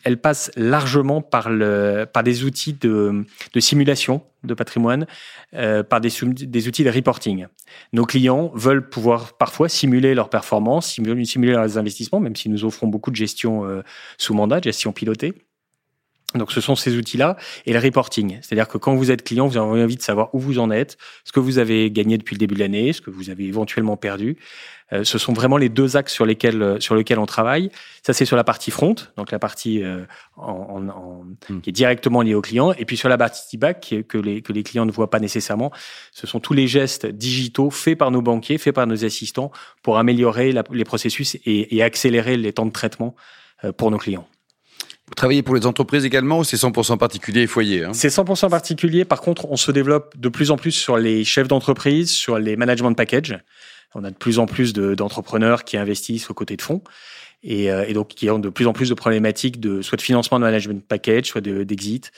elle, 0.04 0.20
passe 0.20 0.50
largement 0.56 1.22
par, 1.22 1.48
des 1.50 2.44
outils 2.44 2.74
de, 2.74 3.24
simulation 3.58 4.22
de 4.44 4.54
patrimoine, 4.54 5.06
euh, 5.54 5.82
par 5.82 6.00
des, 6.00 6.22
outils 6.22 6.84
de 6.84 6.90
reporting. 6.90 7.46
Nos 7.92 8.04
clients 8.04 8.52
veulent 8.54 8.88
pouvoir 8.88 9.36
parfois 9.38 9.68
simuler 9.68 10.14
leurs 10.14 10.30
performances, 10.30 10.92
simuler, 10.92 11.52
leurs 11.52 11.78
investissements, 11.78 12.20
même 12.20 12.36
si 12.36 12.48
nous 12.48 12.64
offrons 12.64 12.86
beaucoup 12.86 13.10
de 13.10 13.16
gestion 13.16 13.64
euh, 13.64 13.82
sous 14.18 14.34
mandat, 14.34 14.60
gestion 14.60 14.92
pilotée. 14.92 15.34
Donc, 16.34 16.52
ce 16.52 16.60
sont 16.60 16.76
ces 16.76 16.96
outils-là 16.96 17.36
et 17.64 17.72
le 17.72 17.78
reporting. 17.78 18.38
C'est-à-dire 18.42 18.68
que 18.68 18.76
quand 18.76 18.94
vous 18.94 19.10
êtes 19.10 19.24
client, 19.24 19.46
vous 19.46 19.56
avez 19.56 19.82
envie 19.82 19.96
de 19.96 20.02
savoir 20.02 20.34
où 20.34 20.38
vous 20.38 20.58
en 20.58 20.70
êtes, 20.70 20.98
ce 21.24 21.32
que 21.32 21.40
vous 21.40 21.58
avez 21.58 21.90
gagné 21.90 22.18
depuis 22.18 22.34
le 22.34 22.38
début 22.38 22.54
de 22.54 22.60
l'année, 22.60 22.92
ce 22.92 23.00
que 23.00 23.10
vous 23.10 23.30
avez 23.30 23.44
éventuellement 23.44 23.96
perdu. 23.96 24.36
Euh, 24.92 25.04
ce 25.04 25.18
sont 25.18 25.32
vraiment 25.32 25.56
les 25.56 25.68
deux 25.68 25.96
axes 25.96 26.12
sur 26.12 26.26
lesquels 26.26 26.62
euh, 26.62 26.80
sur 26.80 26.94
lesquels 26.94 27.18
on 27.18 27.26
travaille. 27.26 27.70
Ça, 28.06 28.12
c'est 28.12 28.24
sur 28.24 28.36
la 28.36 28.44
partie 28.44 28.70
front, 28.70 28.94
donc 29.16 29.30
la 29.30 29.38
partie 29.38 29.82
euh, 29.82 30.04
en, 30.36 30.88
en, 30.88 31.24
hmm. 31.48 31.60
qui 31.60 31.70
est 31.70 31.72
directement 31.72 32.22
liée 32.22 32.34
au 32.34 32.40
client, 32.40 32.72
et 32.72 32.84
puis 32.84 32.96
sur 32.96 33.08
la 33.08 33.18
partie 33.18 33.56
back 33.56 33.80
qui, 33.80 34.04
que 34.04 34.18
les 34.18 34.42
que 34.42 34.52
les 34.52 34.62
clients 34.62 34.86
ne 34.86 34.92
voient 34.92 35.10
pas 35.10 35.20
nécessairement. 35.20 35.72
Ce 36.12 36.26
sont 36.26 36.40
tous 36.40 36.54
les 36.54 36.66
gestes 36.66 37.06
digitaux 37.06 37.70
faits 37.70 37.98
par 37.98 38.10
nos 38.10 38.22
banquiers, 38.22 38.58
faits 38.58 38.74
par 38.74 38.86
nos 38.86 39.04
assistants 39.04 39.50
pour 39.82 39.98
améliorer 39.98 40.52
la, 40.52 40.64
les 40.70 40.84
processus 40.84 41.36
et, 41.44 41.76
et 41.76 41.82
accélérer 41.82 42.36
les 42.36 42.52
temps 42.52 42.66
de 42.66 42.72
traitement 42.72 43.14
pour 43.76 43.90
nos 43.90 43.98
clients. 43.98 44.26
Vous 45.08 45.14
travaillez 45.14 45.42
pour 45.42 45.54
les 45.54 45.66
entreprises 45.66 46.04
également 46.04 46.38
ou 46.38 46.44
c'est 46.44 46.56
100% 46.56 46.98
particulier 46.98 47.42
et 47.42 47.46
foyer 47.46 47.84
hein? 47.84 47.92
C'est 47.92 48.08
100% 48.08 48.50
particulier. 48.50 49.04
Par 49.04 49.20
contre, 49.20 49.50
on 49.50 49.56
se 49.56 49.72
développe 49.72 50.16
de 50.18 50.28
plus 50.28 50.50
en 50.50 50.56
plus 50.56 50.72
sur 50.72 50.98
les 50.98 51.24
chefs 51.24 51.48
d'entreprise, 51.48 52.10
sur 52.10 52.38
les 52.38 52.56
management 52.56 52.92
package. 52.92 53.38
On 53.94 54.04
a 54.04 54.10
de 54.10 54.16
plus 54.16 54.38
en 54.38 54.46
plus 54.46 54.72
d'entrepreneurs 54.74 55.64
qui 55.64 55.76
investissent 55.76 56.28
aux 56.30 56.34
côtés 56.34 56.56
de 56.56 56.62
fonds 56.62 56.82
et, 57.42 57.70
euh, 57.70 57.84
et, 57.86 57.94
donc 57.94 58.08
qui 58.08 58.28
ont 58.30 58.38
de 58.38 58.48
plus 58.48 58.66
en 58.66 58.72
plus 58.72 58.88
de 58.88 58.94
problématiques 58.94 59.60
de 59.60 59.80
soit 59.82 59.96
de 59.96 60.02
financement 60.02 60.38
de 60.38 60.44
management 60.44 60.84
package, 60.86 61.26
soit 61.26 61.40
d'exit. 61.40 62.10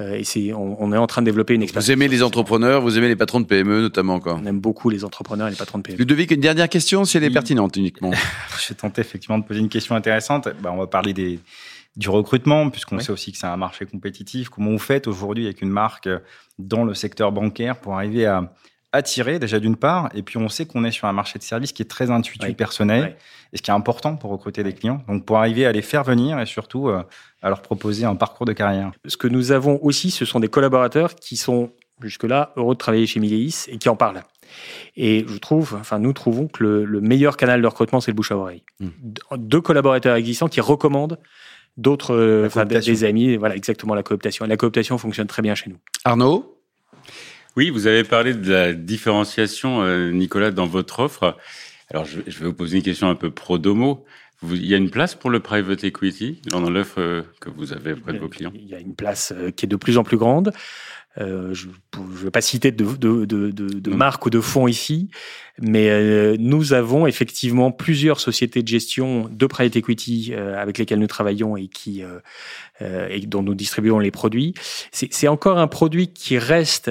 Euh, 0.00 0.14
et 0.14 0.24
c'est, 0.24 0.52
on, 0.54 0.82
on, 0.82 0.92
est 0.92 0.96
en 0.96 1.06
train 1.06 1.20
de 1.20 1.26
développer 1.26 1.54
une 1.54 1.62
expérience. 1.62 1.86
Vous 1.86 1.92
aimez 1.92 2.08
les 2.08 2.22
entrepreneurs, 2.22 2.80
vous 2.80 2.96
aimez 2.96 3.08
les 3.08 3.16
patrons 3.16 3.40
de 3.40 3.46
PME 3.46 3.82
notamment 3.82 4.20
quoi. 4.20 4.38
On 4.42 4.46
aime 4.46 4.60
beaucoup 4.60 4.88
les 4.88 5.04
entrepreneurs 5.04 5.48
et 5.48 5.50
les 5.50 5.56
patrons 5.56 5.78
de 5.78 5.82
PME. 5.82 5.98
Ludovic, 5.98 6.30
une 6.30 6.40
dernière 6.40 6.68
question 6.68 7.04
si 7.04 7.18
elle 7.18 7.24
est 7.24 7.30
pertinente 7.30 7.76
uniquement. 7.76 8.10
Je 8.62 8.70
vais 8.70 8.74
tenter 8.74 9.02
effectivement 9.02 9.38
de 9.38 9.44
poser 9.44 9.60
une 9.60 9.68
question 9.68 9.94
intéressante. 9.94 10.48
Bah, 10.62 10.70
on 10.72 10.78
va 10.78 10.86
parler 10.86 11.12
des 11.12 11.38
du 11.96 12.08
recrutement, 12.08 12.70
puisqu'on 12.70 12.98
sait 12.98 13.12
aussi 13.12 13.32
que 13.32 13.38
c'est 13.38 13.46
un 13.46 13.56
marché 13.56 13.84
compétitif. 13.84 14.48
Comment 14.48 14.70
vous 14.70 14.78
faites 14.78 15.06
aujourd'hui 15.06 15.44
avec 15.44 15.60
une 15.60 15.70
marque 15.70 16.08
dans 16.58 16.84
le 16.84 16.94
secteur 16.94 17.32
bancaire 17.32 17.76
pour 17.76 17.94
arriver 17.94 18.26
à 18.26 18.52
attirer 18.92 19.38
déjà 19.38 19.58
d'une 19.58 19.76
part, 19.76 20.10
et 20.14 20.22
puis 20.22 20.36
on 20.36 20.48
sait 20.48 20.66
qu'on 20.66 20.84
est 20.84 20.90
sur 20.90 21.08
un 21.08 21.12
marché 21.12 21.38
de 21.38 21.44
services 21.44 21.72
qui 21.72 21.82
est 21.82 21.86
très 21.86 22.10
intuitif, 22.10 22.54
personnel, 22.54 23.16
et 23.52 23.56
ce 23.56 23.62
qui 23.62 23.70
est 23.70 23.74
important 23.74 24.16
pour 24.16 24.30
recruter 24.30 24.62
des 24.62 24.74
clients. 24.74 25.02
Donc 25.08 25.24
pour 25.24 25.38
arriver 25.38 25.64
à 25.64 25.72
les 25.72 25.82
faire 25.82 26.04
venir 26.04 26.38
et 26.38 26.46
surtout 26.46 26.88
euh, 26.88 27.02
à 27.40 27.48
leur 27.48 27.62
proposer 27.62 28.04
un 28.04 28.16
parcours 28.16 28.44
de 28.44 28.52
carrière. 28.52 28.92
Ce 29.06 29.16
que 29.16 29.28
nous 29.28 29.50
avons 29.50 29.78
aussi, 29.82 30.10
ce 30.10 30.26
sont 30.26 30.40
des 30.40 30.48
collaborateurs 30.48 31.14
qui 31.14 31.36
sont 31.36 31.72
jusque-là 32.02 32.52
heureux 32.56 32.74
de 32.74 32.78
travailler 32.78 33.06
chez 33.06 33.18
Mileis 33.18 33.66
et 33.68 33.78
qui 33.78 33.88
en 33.88 33.96
parlent. 33.96 34.22
Et 34.96 35.24
je 35.26 35.38
trouve, 35.38 35.78
enfin 35.80 35.98
nous 35.98 36.12
trouvons 36.12 36.46
que 36.46 36.62
le, 36.62 37.00
meilleur 37.00 37.38
canal 37.38 37.62
de 37.62 37.66
recrutement, 37.66 38.00
c'est 38.00 38.10
le 38.10 38.16
bouche 38.16 38.32
à 38.32 38.36
oreille. 38.36 38.62
Hmm. 38.80 38.90
Deux 39.38 39.62
collaborateurs 39.62 40.16
existants 40.16 40.48
qui 40.48 40.60
recommandent 40.60 41.18
d'autres, 41.76 42.14
euh, 42.14 42.46
enfin, 42.46 42.64
des 42.64 43.04
amis, 43.04 43.36
voilà 43.36 43.56
exactement 43.56 43.94
la 43.94 44.02
cooptation. 44.02 44.44
Et 44.44 44.48
la 44.48 44.56
cooptation 44.56 44.98
fonctionne 44.98 45.26
très 45.26 45.42
bien 45.42 45.54
chez 45.54 45.70
nous. 45.70 45.78
Arnaud? 46.04 46.58
Oui, 47.56 47.70
vous 47.70 47.86
avez 47.86 48.04
parlé 48.04 48.34
de 48.34 48.50
la 48.50 48.72
différenciation, 48.72 49.82
euh, 49.82 50.10
Nicolas, 50.10 50.50
dans 50.50 50.66
votre 50.66 51.00
offre. 51.00 51.36
Alors, 51.90 52.06
je, 52.06 52.20
vais 52.20 52.46
vous 52.46 52.54
poser 52.54 52.78
une 52.78 52.82
question 52.82 53.08
un 53.08 53.14
peu 53.14 53.30
pro-domo. 53.30 54.04
Il 54.42 54.66
y 54.66 54.74
a 54.74 54.78
une 54.78 54.90
place 54.90 55.14
pour 55.14 55.30
le 55.30 55.40
private 55.40 55.84
equity 55.84 56.40
dans 56.46 56.60
l'offre 56.68 56.98
euh, 56.98 57.22
que 57.40 57.50
vous 57.50 57.72
avez 57.72 57.92
auprès 57.92 58.12
de 58.12 58.18
vos 58.18 58.28
clients 58.28 58.52
Il 58.54 58.66
y 58.66 58.74
a 58.74 58.80
une 58.80 58.94
place 58.94 59.32
qui 59.56 59.66
est 59.66 59.68
de 59.68 59.76
plus 59.76 59.98
en 59.98 60.04
plus 60.04 60.16
grande. 60.16 60.52
Euh, 61.18 61.52
je 61.52 61.68
ne 61.68 62.24
vais 62.24 62.30
pas 62.30 62.40
citer 62.40 62.70
de, 62.70 62.84
de, 62.96 63.26
de, 63.26 63.50
de, 63.50 63.90
marques 63.90 64.24
ou 64.24 64.30
de 64.30 64.40
fonds 64.40 64.66
ici, 64.66 65.10
mais 65.60 65.90
euh, 65.90 66.36
nous 66.38 66.72
avons 66.72 67.06
effectivement 67.06 67.70
plusieurs 67.70 68.18
sociétés 68.18 68.62
de 68.62 68.68
gestion 68.68 69.28
de 69.30 69.46
private 69.46 69.76
equity 69.76 70.30
euh, 70.32 70.60
avec 70.60 70.78
lesquelles 70.78 71.00
nous 71.00 71.06
travaillons 71.06 71.56
et 71.56 71.68
qui 71.68 72.02
et 72.80 73.20
dont 73.26 73.42
nous 73.42 73.54
distribuons 73.54 74.00
les 74.00 74.10
produits. 74.10 74.54
C'est 74.90 75.28
encore 75.28 75.58
un 75.58 75.68
produit 75.68 76.08
qui 76.08 76.36
reste 76.36 76.90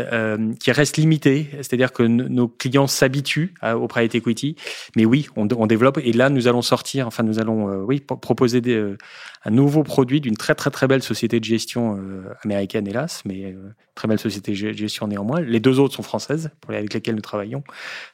qui 0.62 0.72
reste 0.72 0.96
limité, 0.96 1.50
c'est-à-dire 1.58 1.92
que 1.92 2.04
nos 2.04 2.48
clients 2.48 2.88
s'habituent 2.88 3.54
au 3.62 3.88
private 3.88 4.16
equity, 4.16 4.56
mais 4.96 5.04
oui, 5.04 5.28
on, 5.36 5.50
on, 5.52 5.68
développe 5.68 6.00
et 6.02 6.14
là 6.14 6.30
nous 6.30 6.48
allons 6.48 6.62
sortir, 6.62 7.08
enfin 7.08 7.24
nous 7.24 7.40
allons 7.40 7.84
oui 7.84 8.00
proposer 8.00 8.62
des, 8.62 8.96
un 9.44 9.52
nouveau 9.52 9.84
produit 9.84 10.22
d'une 10.22 10.38
très 10.38 10.56
très 10.56 10.70
très 10.70 10.88
belle 10.88 11.04
société 11.04 11.42
de 11.42 11.46
gestion 11.46 12.00
américaine 12.46 12.88
hélas, 12.88 13.24
mais 13.26 13.54
très 13.94 14.08
belle 14.12 14.20
société 14.20 14.52
de 14.52 14.74
gestion 14.74 15.08
néanmoins. 15.08 15.42
Les 15.42 15.60
deux 15.60 15.80
autres 15.80 15.96
sont 15.96 16.04
françaises, 16.04 16.52
pour 16.62 16.72
avec 16.72 16.94
lesquelles 16.94 17.16
nous 17.16 17.22
travaillons 17.22 17.64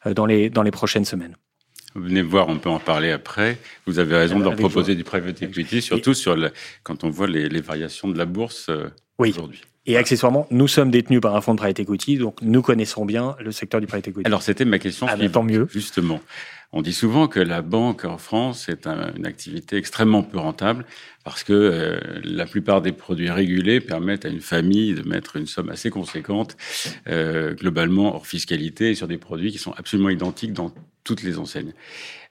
euh, 0.05 0.13
dans 0.13 0.25
les, 0.25 0.49
dans 0.49 0.63
les 0.63 0.71
prochaines 0.71 1.05
semaines. 1.05 1.35
Venez 1.95 2.21
voir, 2.21 2.47
on 2.47 2.59
peut 2.59 2.69
en 2.69 2.79
parler 2.79 3.11
après. 3.11 3.57
Vous 3.87 3.97
avez 3.99 4.15
raison 4.15 4.39
de 4.39 4.49
proposer 4.55 4.95
du 4.95 5.03
private 5.03 5.41
equity, 5.41 5.81
surtout 5.81 6.13
sur 6.13 6.37
quand 6.83 7.03
on 7.03 7.09
voit 7.09 7.27
les, 7.27 7.61
variations 7.61 8.07
de 8.07 8.17
la 8.17 8.25
bourse 8.25 8.67
euh, 8.69 8.89
oui. 9.17 9.31
aujourd'hui. 9.31 9.61
Et 9.87 9.95
accessoirement, 9.95 10.47
nous 10.51 10.67
sommes 10.67 10.91
détenus 10.91 11.21
par 11.21 11.33
un 11.35 11.41
fonds 11.41 11.53
de 11.53 11.59
private 11.59 11.79
equity, 11.79 12.17
donc 12.17 12.41
nous 12.41 12.61
connaissons 12.61 13.05
bien 13.05 13.37
le 13.39 13.53
secteur 13.53 13.79
du 13.79 13.87
private 13.87 14.09
equity. 14.09 14.27
Alors 14.27 14.41
c'était 14.41 14.65
ma 14.65 14.79
question. 14.79 15.07
Ah, 15.09 15.15
tant 15.29 15.43
mieux. 15.43 15.67
Justement, 15.71 16.19
on 16.73 16.81
dit 16.81 16.91
souvent 16.91 17.29
que 17.29 17.39
la 17.39 17.61
banque 17.61 18.03
en 18.03 18.17
France 18.17 18.67
est 18.67 18.85
une 18.85 19.25
activité 19.25 19.77
extrêmement 19.77 20.23
peu 20.23 20.39
rentable 20.39 20.85
parce 21.23 21.43
que 21.45 21.53
euh, 21.53 21.99
la 22.25 22.45
plupart 22.45 22.81
des 22.81 22.91
produits 22.91 23.29
régulés 23.29 23.79
permettent 23.79 24.25
à 24.25 24.29
une 24.29 24.41
famille 24.41 24.93
de 24.93 25.07
mettre 25.07 25.37
une 25.37 25.47
somme 25.47 25.69
assez 25.69 25.89
conséquente 25.89 26.57
euh, 27.07 27.53
globalement 27.53 28.13
hors 28.13 28.27
fiscalité 28.27 28.93
sur 28.93 29.07
des 29.07 29.17
produits 29.17 29.53
qui 29.53 29.57
sont 29.57 29.71
absolument 29.77 30.09
identiques 30.09 30.51
dans 30.51 30.73
toutes 31.05 31.23
les 31.23 31.37
enseignes. 31.37 31.71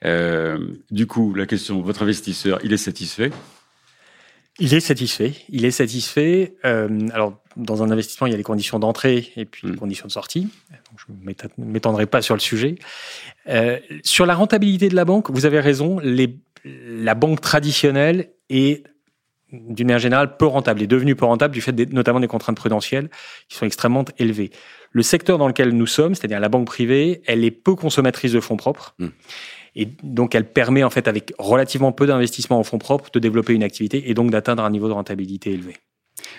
Euh, 0.05 0.59
du 0.91 1.07
coup, 1.07 1.33
la 1.33 1.47
question, 1.47 1.81
votre 1.81 2.03
investisseur, 2.03 2.59
il 2.63 2.75
est 2.75 2.77
satisfait? 2.77 3.31
Il 4.59 4.75
est 4.75 4.81
satisfait. 4.81 5.33
Il 5.51 5.65
est 5.65 5.71
satisfait. 5.71 6.55
Euh, 6.65 7.09
alors, 7.13 7.43
dans 7.57 7.83
un 7.83 7.91
investissement, 7.91 8.27
il 8.27 8.31
y 8.31 8.35
a 8.35 8.37
les 8.37 8.43
conditions 8.43 8.79
d'entrée 8.79 9.33
et 9.37 9.45
puis 9.45 9.67
les 9.67 9.73
mm. 9.73 9.77
conditions 9.77 10.07
de 10.07 10.13
sortie. 10.13 10.43
Donc, 10.43 10.99
je 10.99 11.13
ne 11.13 11.65
m'étendrai 11.67 12.07
pas 12.07 12.23
sur 12.23 12.35
le 12.35 12.41
sujet. 12.41 12.77
Euh, 13.49 13.79
sur 14.03 14.27
la 14.27 14.35
rentabilité 14.35 14.89
de 14.89 14.95
la 14.95 15.05
banque, 15.05 15.31
vous 15.31 15.47
avez 15.47 15.61
raison. 15.61 15.99
Les, 16.01 16.39
la 16.65 17.15
banque 17.15 17.41
traditionnelle 17.41 18.31
est 18.51 18.85
d'une 19.53 19.87
manière 19.87 20.01
générale 20.01 20.37
peu 20.37 20.47
rentable, 20.47 20.83
est 20.83 20.87
devenue 20.87 21.15
peu 21.15 21.25
rentable 21.25 21.55
du 21.55 21.61
fait 21.61 21.73
notamment 21.93 22.21
des 22.21 22.27
contraintes 22.27 22.57
prudentielles 22.57 23.09
qui 23.49 23.57
sont 23.57 23.65
extrêmement 23.65 24.05
élevées. 24.19 24.51
Le 24.91 25.03
secteur 25.03 25.39
dans 25.39 25.47
lequel 25.47 25.71
nous 25.71 25.87
sommes, 25.87 26.15
c'est-à-dire 26.15 26.41
la 26.41 26.49
banque 26.49 26.67
privée, 26.67 27.23
elle 27.27 27.45
est 27.45 27.51
peu 27.51 27.75
consommatrice 27.75 28.33
de 28.33 28.41
fonds 28.41 28.57
propres. 28.57 28.95
Mm. 28.99 29.09
Et 29.79 29.89
donc, 30.03 30.35
elle 30.35 30.51
permet, 30.51 30.83
en 30.83 30.91
fait, 30.91 31.07
avec 31.07 31.35
relativement 31.39 31.93
peu 31.93 32.07
d'investissement 32.07 32.59
en 32.59 32.65
fonds 32.65 32.79
propres, 32.79 33.11
de 33.13 33.19
développer 33.19 33.53
une 33.53 33.63
activité 33.63 34.11
et 34.11 34.15
donc 34.15 34.31
d'atteindre 34.31 34.65
un 34.65 34.71
niveau 34.71 34.89
de 34.89 34.95
rentabilité 34.95 35.53
élevé. 35.53 35.77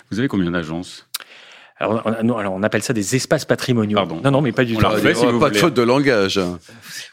Vous 0.10 0.20
avez 0.20 0.28
combien 0.28 0.52
d'agences? 0.52 1.07
Alors 1.80 2.54
on, 2.54 2.64
appelle 2.64 2.82
ça 2.82 2.94
des 2.94 3.16
espaces 3.16 3.46
patrimoniaux. 3.46 3.98
Pardon. 3.98 4.20
Non, 4.24 4.32
non, 4.32 4.42
mais 4.42 4.52
pas 4.52 4.66
du 4.66 4.76
tout. 4.76 4.90
Fait, 4.98 5.14
si 5.14 5.26
pas 5.40 5.50
de 5.50 5.58
faute 5.58 5.76
de 5.76 5.84
langage. 5.84 6.40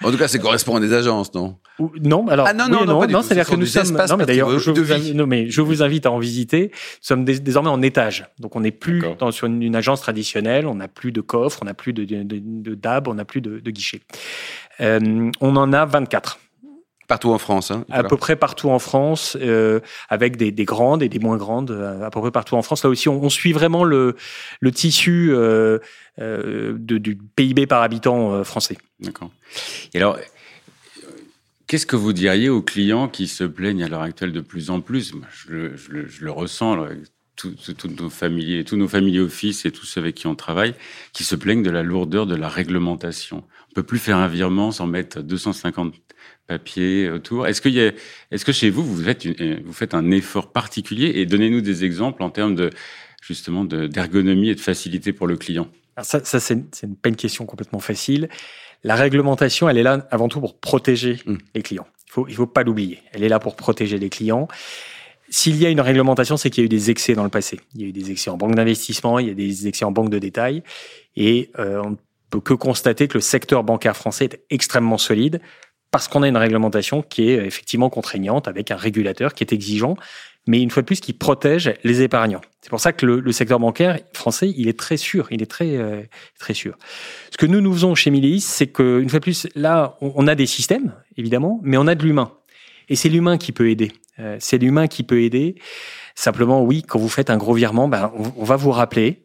En 0.03 0.11
tout 0.11 0.17
cas, 0.17 0.29
ça 0.29 0.39
correspond 0.39 0.77
à 0.77 0.81
des 0.81 0.93
agences, 0.93 1.35
non? 1.35 1.57
Non, 2.01 2.29
alors 2.29 2.47
ah 2.49 2.55
non, 2.55 2.69
non, 2.69 2.85
non, 2.85 3.07
non, 3.07 3.23
c'est-à-dire 3.23 3.49
que 3.49 3.57
nous 3.57 3.67
sommes. 3.67 3.97
Non, 4.09 4.17
mais 4.17 4.27
d'ailleurs, 4.27 4.59
je, 4.59 4.71
vous 4.71 5.27
mais 5.27 5.51
je 5.51 5.61
vous 5.61 5.83
invite 5.83 6.07
à 6.07 6.11
en 6.11 6.19
visiter. 6.19 6.71
Nous 6.73 6.99
sommes 7.01 7.25
désormais 7.25 7.69
en 7.69 7.83
étage, 7.83 8.27
donc 8.39 8.57
on 8.57 8.61
n'est 8.61 8.71
plus 8.71 9.03
dans, 9.19 9.31
sur 9.33 9.47
une, 9.47 9.77
agence 9.77 10.01
traditionnelle. 10.01 10.67
On 10.67 10.77
n'a 10.77 10.89
plus 10.89 11.13
de 11.13 11.21
coffre, 11.21 11.59
on 11.63 11.67
n'a 11.67 11.75
plus 11.75 11.93
de, 11.93 12.05
de, 12.05 12.23
de, 12.25 12.75
DAB, 12.75 13.09
on 13.09 13.15
n'a 13.15 13.25
plus 13.25 13.41
de, 13.41 13.59
de 13.59 13.71
guichet. 13.71 14.01
Euh, 14.81 15.31
on 15.41 15.57
en 15.57 15.73
a 15.73 15.85
24. 15.85 16.39
Partout 17.07 17.31
en 17.31 17.39
France, 17.39 17.71
hein, 17.71 17.85
À 17.91 18.03
peu 18.03 18.17
près 18.17 18.35
partout 18.35 18.71
en 18.71 18.79
France, 18.79 19.37
euh, 19.41 19.81
avec 20.09 20.37
des, 20.37 20.51
des, 20.51 20.65
grandes 20.65 21.03
et 21.03 21.11
des 21.11 21.19
moins 21.19 21.37
grandes, 21.37 21.71
euh, 21.71 22.03
à 22.03 22.11
peu 22.11 22.21
près 22.21 22.31
partout 22.31 22.55
en 22.57 22.63
France. 22.63 22.83
Là 22.83 22.89
aussi, 22.89 23.09
on, 23.11 23.23
on 23.23 23.29
suit 23.29 23.53
vraiment 23.53 23.85
le, 23.85 24.17
le 24.61 24.73
tissu 24.73 25.31
euh, 25.31 25.79
euh 26.19 26.75
de, 26.79 26.97
du 26.97 27.17
PIB 27.17 27.67
par 27.67 27.83
habitant 27.83 28.43
français. 28.43 28.79
D'accord. 29.01 29.31
Et 29.93 29.99
alors, 29.99 30.19
qu'est-ce 31.67 31.87
que 31.87 31.97
vous 31.97 32.15
diriez 32.15 32.49
aux 32.49 32.63
clients 32.63 33.09
qui 33.09 33.27
se 33.27 33.45
plaignent 33.45 33.85
à 33.85 33.89
l'heure 33.89 34.03
actuelle 34.03 34.33
de 34.33 34.41
plus 34.41 34.71
en 34.71 34.81
plus? 34.81 35.13
Je, 35.31 35.77
je, 35.77 36.07
je, 36.07 36.25
le 36.25 36.31
ressens, 36.31 36.87
tous 37.37 37.89
nos 37.89 38.11
familiers, 38.11 38.65
tous 38.65 38.77
nos 38.77 38.89
familiers 38.89 39.21
office 39.21 39.67
et 39.67 39.71
tous 39.71 39.87
ceux 39.87 40.01
avec 40.01 40.15
qui 40.15 40.27
on 40.27 40.35
travaille, 40.35 40.75
qui 41.13 41.25
se 41.25 41.35
plaignent 41.35 41.63
de 41.63 41.71
la 41.71 41.83
lourdeur 41.83 42.27
de 42.27 42.35
la 42.35 42.49
réglementation. 42.49 43.45
On 43.71 43.75
peut 43.75 43.83
plus 43.83 43.99
faire 43.99 44.17
un 44.19 44.29
virement 44.29 44.71
sans 44.71 44.87
mettre 44.87 45.21
250 45.21 45.95
papiers 46.47 47.11
autour. 47.11 47.47
Est-ce 47.47 47.61
que, 47.61 47.69
y 47.69 47.81
a, 47.81 47.93
est-ce 48.31 48.45
que 48.45 48.53
chez 48.53 48.71
vous, 48.71 48.85
vous 48.85 49.03
faites, 49.03 49.25
une, 49.25 49.63
vous 49.65 49.73
faites 49.73 49.95
un 49.95 50.11
effort 50.11 50.53
particulier? 50.53 51.13
Et 51.17 51.27
donnez-nous 51.27 51.61
des 51.61 51.85
exemples 51.85 52.23
en 52.23 52.31
termes 52.31 52.55
de, 52.55 52.71
justement, 53.23 53.65
d'ergonomie 53.65 54.51
et 54.51 54.55
de 54.55 54.61
facilité 54.61 55.13
pour 55.13 55.27
le 55.27 55.37
client? 55.37 55.69
Alors 55.97 56.07
ça, 56.07 56.25
ça 56.25 56.41
c'est, 56.41 56.55
une, 56.55 56.97
pas 56.97 57.09
une 57.09 57.17
question 57.17 57.47
complètement 57.47 57.81
facile. 57.81 58.29
La 58.83 58.97
réglementation, 58.97 59.69
elle 59.69 59.79
est 59.79 59.83
là 59.83 60.07
avant 60.11 60.29
tout 60.29 60.41
pour 60.41 60.59
protéger 60.59 61.21
mmh. 61.25 61.37
les 61.55 61.63
clients. 61.63 61.87
Il 62.07 62.13
faut, 62.13 62.29
il 62.29 62.35
faut 62.35 62.47
pas 62.47 62.63
l'oublier. 62.63 63.01
Elle 63.13 63.25
est 63.25 63.29
là 63.29 63.39
pour 63.39 63.57
protéger 63.57 63.99
les 63.99 64.11
clients. 64.11 64.47
S'il 65.37 65.57
y 65.57 65.67
a 65.67 65.69
une 65.69 65.81
réglementation, 65.81 66.37
c'est 66.37 66.49
qu'il 66.49 66.63
y 66.63 66.65
a 66.65 66.67
eu 66.67 66.69
des 66.69 66.93
excès 66.93 67.15
dans 67.15 67.25
le 67.25 67.29
passé. 67.29 67.59
Il 67.75 67.81
y 67.81 67.85
a 67.85 67.89
eu 67.89 67.93
des 67.93 68.13
excès 68.13 68.31
en 68.31 68.37
banque 68.37 68.55
d'investissement, 68.55 69.19
il 69.19 69.27
y 69.27 69.31
a 69.33 69.35
des 69.35 69.67
excès 69.67 69.85
en 69.85 69.91
banque 69.91 70.09
de 70.09 70.21
détail, 70.21 70.63
et 71.17 71.51
euh, 71.59 71.83
on 71.85 71.91
ne 71.91 71.97
peut 72.31 72.39
que 72.39 72.55
constater 72.55 73.09
que 73.09 73.15
le 73.15 73.21
secteur 73.21 73.65
bancaire 73.65 73.97
français 73.97 74.27
est 74.27 74.41
extrêmement 74.51 74.97
solide 74.97 75.41
parce 75.91 76.07
qu'on 76.07 76.23
a 76.23 76.29
une 76.29 76.37
réglementation 76.37 77.03
qui 77.03 77.31
est 77.31 77.45
effectivement 77.45 77.91
contraignante 77.91 78.47
avec 78.47 78.71
un 78.71 78.77
régulateur 78.77 79.35
qui 79.35 79.43
est 79.43 79.53
exigeant, 79.53 79.97
mais 80.47 80.63
une 80.63 80.71
fois 80.71 80.83
de 80.83 80.87
plus 80.87 81.01
qui 81.01 81.13
protège 81.13 81.75
les 81.83 82.03
épargnants. 82.03 82.43
C'est 82.61 82.71
pour 82.71 82.79
ça 82.79 82.93
que 82.93 83.05
le, 83.05 83.33
secteur 83.33 83.59
bancaire 83.59 83.99
français, 84.13 84.55
il 84.57 84.69
est 84.69 84.79
très 84.79 84.97
sûr, 84.97 85.27
il 85.33 85.43
est 85.43 85.51
très 85.51 85.77
euh, 85.79 86.03
très 86.39 86.55
sûr. 86.55 86.79
Ce 87.33 87.37
que 87.39 87.47
nous 87.47 87.61
nous 87.61 87.73
faisons 87.73 87.97
chez 87.97 88.11
Miliis, 88.11 88.41
c'est 88.41 88.69
que 88.69 89.01
une 89.01 89.09
fois 89.09 89.19
de 89.19 89.25
plus, 89.25 89.49
là, 89.57 89.99
on 90.01 90.29
a 90.29 90.37
des 90.37 90.47
systèmes 90.47 90.95
évidemment, 91.17 91.59
mais 91.65 91.77
on 91.77 91.89
a 91.89 91.97
de 91.97 92.05
l'humain, 92.05 92.31
et 92.89 92.95
c'est 92.95 93.09
l'humain 93.09 93.37
qui 93.37 93.51
peut 93.51 93.69
aider. 93.69 93.91
Euh, 94.19 94.37
c'est 94.39 94.59
l'humain 94.59 94.87
qui 94.87 95.03
peut 95.03 95.23
aider. 95.23 95.57
Simplement, 96.15 96.63
oui, 96.63 96.83
quand 96.83 96.99
vous 96.99 97.09
faites 97.09 97.31
un 97.31 97.37
gros 97.37 97.55
virement, 97.55 97.89
ben, 97.89 98.13
on, 98.37 98.45
va 98.45 98.57
vous 98.57 98.71
rappeler 98.71 99.23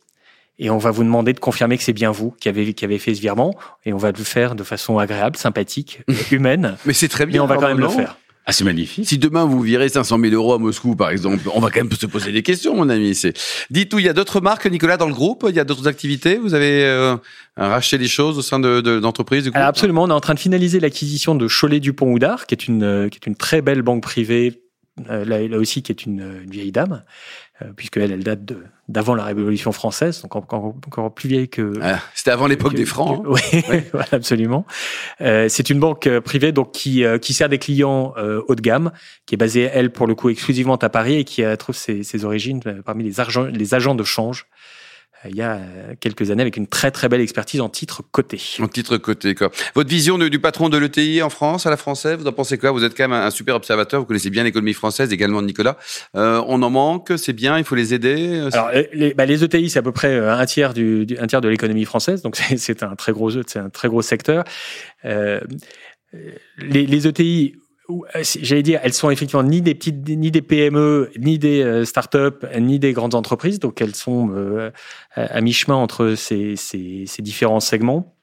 et 0.57 0.69
on 0.69 0.77
va 0.77 0.91
vous 0.91 1.03
demander 1.03 1.33
de 1.33 1.39
confirmer 1.39 1.77
que 1.77 1.83
c'est 1.83 1.93
bien 1.93 2.11
vous 2.11 2.31
qui 2.31 2.49
avez, 2.49 2.73
qui 2.73 2.85
avez 2.85 2.97
fait 2.97 3.13
ce 3.13 3.21
virement 3.21 3.55
et 3.85 3.93
on 3.93 3.97
va 3.97 4.11
le 4.11 4.23
faire 4.23 4.55
de 4.55 4.63
façon 4.63 4.97
agréable, 4.97 5.37
sympathique, 5.37 6.01
humaine. 6.31 6.77
Mais 6.85 6.93
c'est 6.93 7.07
très 7.07 7.25
bien. 7.25 7.37
Et 7.37 7.39
on 7.39 7.47
va 7.47 7.57
quand 7.57 7.67
même 7.67 7.79
le 7.79 7.89
faire. 7.89 8.17
Ah, 8.49 8.51
c'est 8.51 8.63
magnifique. 8.63 9.07
Si 9.07 9.19
demain 9.19 9.45
vous 9.45 9.61
virez 9.61 9.89
500 9.89 10.17
000 10.19 10.33
euros 10.33 10.55
à 10.55 10.57
Moscou, 10.57 10.95
par 10.95 11.11
exemple, 11.11 11.47
on 11.53 11.59
va 11.59 11.69
quand 11.69 11.81
même 11.81 11.91
se 11.91 12.07
poser 12.07 12.31
des 12.31 12.41
questions, 12.41 12.75
mon 12.75 12.89
ami. 12.89 13.13
C'est. 13.13 13.37
Dites 13.69 13.93
où 13.93 13.99
il 13.99 14.05
y 14.05 14.09
a 14.09 14.13
d'autres 14.13 14.41
marques, 14.41 14.65
Nicolas, 14.65 14.97
dans 14.97 15.05
le 15.05 15.13
groupe? 15.13 15.45
Il 15.47 15.55
y 15.55 15.59
a 15.59 15.63
d'autres 15.63 15.87
activités? 15.87 16.39
Vous 16.39 16.55
avez 16.55 16.83
euh, 16.83 17.15
racheté 17.57 17.99
des 17.99 18.07
choses 18.07 18.39
au 18.39 18.41
sein 18.41 18.59
de, 18.59 18.81
d'entreprises. 18.99 19.43
De, 19.43 19.51
absolument. 19.53 20.05
On 20.05 20.09
est 20.09 20.13
en 20.13 20.19
train 20.19 20.33
de 20.33 20.39
finaliser 20.39 20.79
l'acquisition 20.79 21.35
de 21.35 21.47
Cholet 21.47 21.79
Dupont 21.79 22.11
Houdard, 22.11 22.47
qui 22.47 22.55
est 22.55 22.67
une 22.67 22.81
euh, 22.81 23.09
qui 23.09 23.19
est 23.21 23.27
une 23.27 23.35
très 23.35 23.61
belle 23.61 23.83
banque 23.83 24.01
privée 24.01 24.59
euh, 25.09 25.25
là, 25.25 25.57
aussi 25.57 25.83
qui 25.83 25.91
est 25.91 26.05
une, 26.05 26.45
vieille 26.49 26.71
dame, 26.71 27.03
euh, 27.61 27.67
puisqu'elle 27.75 28.11
elle 28.11 28.23
date 28.23 28.41
d'avant 28.87 29.15
la 29.15 29.23
Révolution 29.23 29.71
française, 29.71 30.21
donc 30.21 30.35
encore, 30.35 30.65
encore 30.65 31.13
plus 31.13 31.29
vieille 31.29 31.49
que. 31.49 31.73
Ah, 31.81 31.99
C'était 32.15 32.31
avant 32.31 32.47
l'époque 32.47 32.73
des 32.73 32.85
francs. 32.85 33.23
Hein. 33.25 33.33
oui, 33.53 33.83
absolument. 34.11 34.65
Euh, 35.21 35.47
c'est 35.49 35.69
une 35.69 35.79
banque 35.79 36.09
privée 36.19 36.51
donc 36.51 36.71
qui 36.71 37.03
qui 37.21 37.33
sert 37.33 37.49
des 37.49 37.59
clients 37.59 38.13
haut 38.47 38.55
de 38.55 38.61
gamme, 38.61 38.91
qui 39.25 39.35
est 39.35 39.37
basée 39.37 39.69
elle 39.71 39.91
pour 39.91 40.07
le 40.07 40.15
coup 40.15 40.29
exclusivement 40.29 40.75
à 40.75 40.89
Paris 40.89 41.15
et 41.15 41.23
qui 41.23 41.43
trouve 41.57 41.75
ses, 41.75 42.03
ses 42.03 42.25
origines 42.25 42.61
parmi 42.85 43.03
les, 43.03 43.19
argent, 43.19 43.43
les 43.43 43.73
agents 43.73 43.95
de 43.95 44.03
change 44.03 44.47
il 45.25 45.35
y 45.35 45.41
a 45.41 45.59
quelques 45.99 46.31
années 46.31 46.41
avec 46.41 46.55
une 46.55 46.67
très 46.67 46.91
très 46.91 47.09
belle 47.09 47.21
expertise 47.21 47.61
en 47.61 47.69
titre 47.69 48.03
coté. 48.11 48.39
En 48.59 48.67
titre 48.67 48.97
coté, 48.97 49.35
quoi. 49.35 49.51
Votre 49.75 49.89
vision 49.89 50.17
du 50.17 50.39
patron 50.39 50.69
de 50.69 50.77
l'ETI 50.77 51.21
en 51.21 51.29
France, 51.29 51.65
à 51.65 51.69
la 51.69 51.77
française, 51.77 52.17
vous 52.19 52.27
en 52.27 52.31
pensez 52.31 52.57
quoi? 52.57 52.71
Vous 52.71 52.83
êtes 52.83 52.95
quand 52.95 53.07
même 53.07 53.13
un, 53.13 53.29
super 53.31 53.55
observateur, 53.55 53.99
vous 53.99 54.05
connaissez 54.05 54.29
bien 54.29 54.43
l'économie 54.43 54.73
française, 54.73 55.11
également 55.11 55.41
Nicolas. 55.41 55.77
Euh, 56.15 56.41
on 56.47 56.61
en 56.61 56.69
manque, 56.69 57.13
c'est 57.17 57.33
bien, 57.33 57.57
il 57.57 57.63
faut 57.63 57.75
les 57.75 57.93
aider 57.93 58.47
Alors, 58.53 58.71
les, 58.93 59.13
bah, 59.13 59.25
les 59.25 59.43
ETI, 59.43 59.69
c'est 59.69 59.79
à 59.79 59.83
peu 59.83 59.91
près 59.91 60.17
un 60.17 60.45
tiers, 60.45 60.73
du, 60.73 61.05
un 61.19 61.27
tiers 61.27 61.41
de 61.41 61.49
l'économie 61.49 61.85
française, 61.85 62.21
donc 62.21 62.37
c'est 62.57 62.83
un 62.83 62.95
très 62.95 63.11
gros, 63.11 63.31
c'est 63.31 63.59
un 63.59 63.69
très 63.69 63.87
gros 63.87 64.01
secteur. 64.01 64.43
Euh, 65.05 65.39
les, 66.57 66.85
les 66.85 67.07
ETI 67.07 67.55
euh, 67.55 67.68
j'allais 68.21 68.63
dire, 68.63 68.79
elles 68.83 68.93
sont 68.93 69.09
effectivement 69.09 69.43
ni 69.43 69.61
des 69.61 69.75
petites, 69.75 70.07
ni 70.07 70.31
des 70.31 70.41
PME, 70.41 71.11
ni 71.17 71.39
des 71.39 71.61
euh, 71.63 71.85
startups, 71.85 72.45
ni 72.59 72.79
des 72.79 72.93
grandes 72.93 73.15
entreprises. 73.15 73.59
Donc 73.59 73.81
elles 73.81 73.95
sont 73.95 74.29
euh, 74.31 74.71
à 75.15 75.41
mi-chemin 75.41 75.75
entre 75.75 76.15
ces, 76.15 76.55
ces, 76.55 77.05
ces, 77.07 77.21
différents 77.21 77.59
segments. 77.59 78.15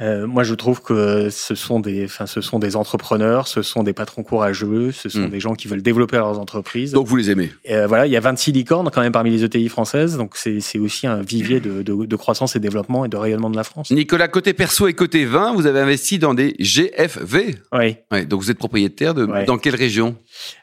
Euh, 0.00 0.26
moi, 0.26 0.44
je 0.44 0.54
trouve 0.54 0.80
que 0.82 1.28
ce 1.30 1.54
sont 1.54 1.80
des, 1.80 2.04
enfin, 2.04 2.26
ce 2.26 2.40
sont 2.40 2.58
des 2.58 2.76
entrepreneurs, 2.76 3.48
ce 3.48 3.62
sont 3.62 3.82
des 3.82 3.92
patrons 3.92 4.22
courageux, 4.22 4.92
ce 4.92 5.08
sont 5.08 5.26
hmm. 5.26 5.30
des 5.30 5.40
gens 5.40 5.54
qui 5.54 5.68
veulent 5.68 5.82
développer 5.82 6.16
leurs 6.16 6.38
entreprises. 6.38 6.92
Donc 6.92 7.06
vous 7.06 7.16
les 7.16 7.30
aimez. 7.30 7.50
Euh, 7.70 7.86
voilà, 7.86 8.06
il 8.06 8.12
y 8.12 8.16
a 8.16 8.20
26 8.20 8.52
licornes 8.52 8.90
quand 8.90 9.02
même 9.02 9.12
parmi 9.12 9.30
les 9.30 9.44
ETI 9.44 9.68
françaises, 9.68 10.16
donc 10.16 10.36
c'est 10.36 10.78
aussi 10.78 11.06
un 11.06 11.20
vivier 11.20 11.60
de, 11.60 11.82
de, 11.82 12.06
de, 12.06 12.16
croissance 12.16 12.56
et 12.56 12.60
développement 12.60 13.04
et 13.04 13.08
de 13.08 13.16
rayonnement 13.16 13.50
de 13.50 13.56
la 13.56 13.64
France. 13.64 13.90
Nicolas, 13.90 14.28
côté 14.28 14.54
perso 14.54 14.88
et 14.88 14.94
côté 14.94 15.24
vin, 15.24 15.52
vous 15.52 15.66
avez 15.66 15.80
investi 15.80 16.18
dans 16.18 16.34
des 16.34 16.54
GFV. 16.58 17.56
Oui. 17.72 17.96
Ouais, 18.10 18.24
donc 18.24 18.42
vous 18.42 18.50
êtes 18.50 18.58
propriétaire 18.58 19.14
de 19.14 19.26
dans 19.44 19.58
quelle 19.58 19.74
région? 19.76 20.16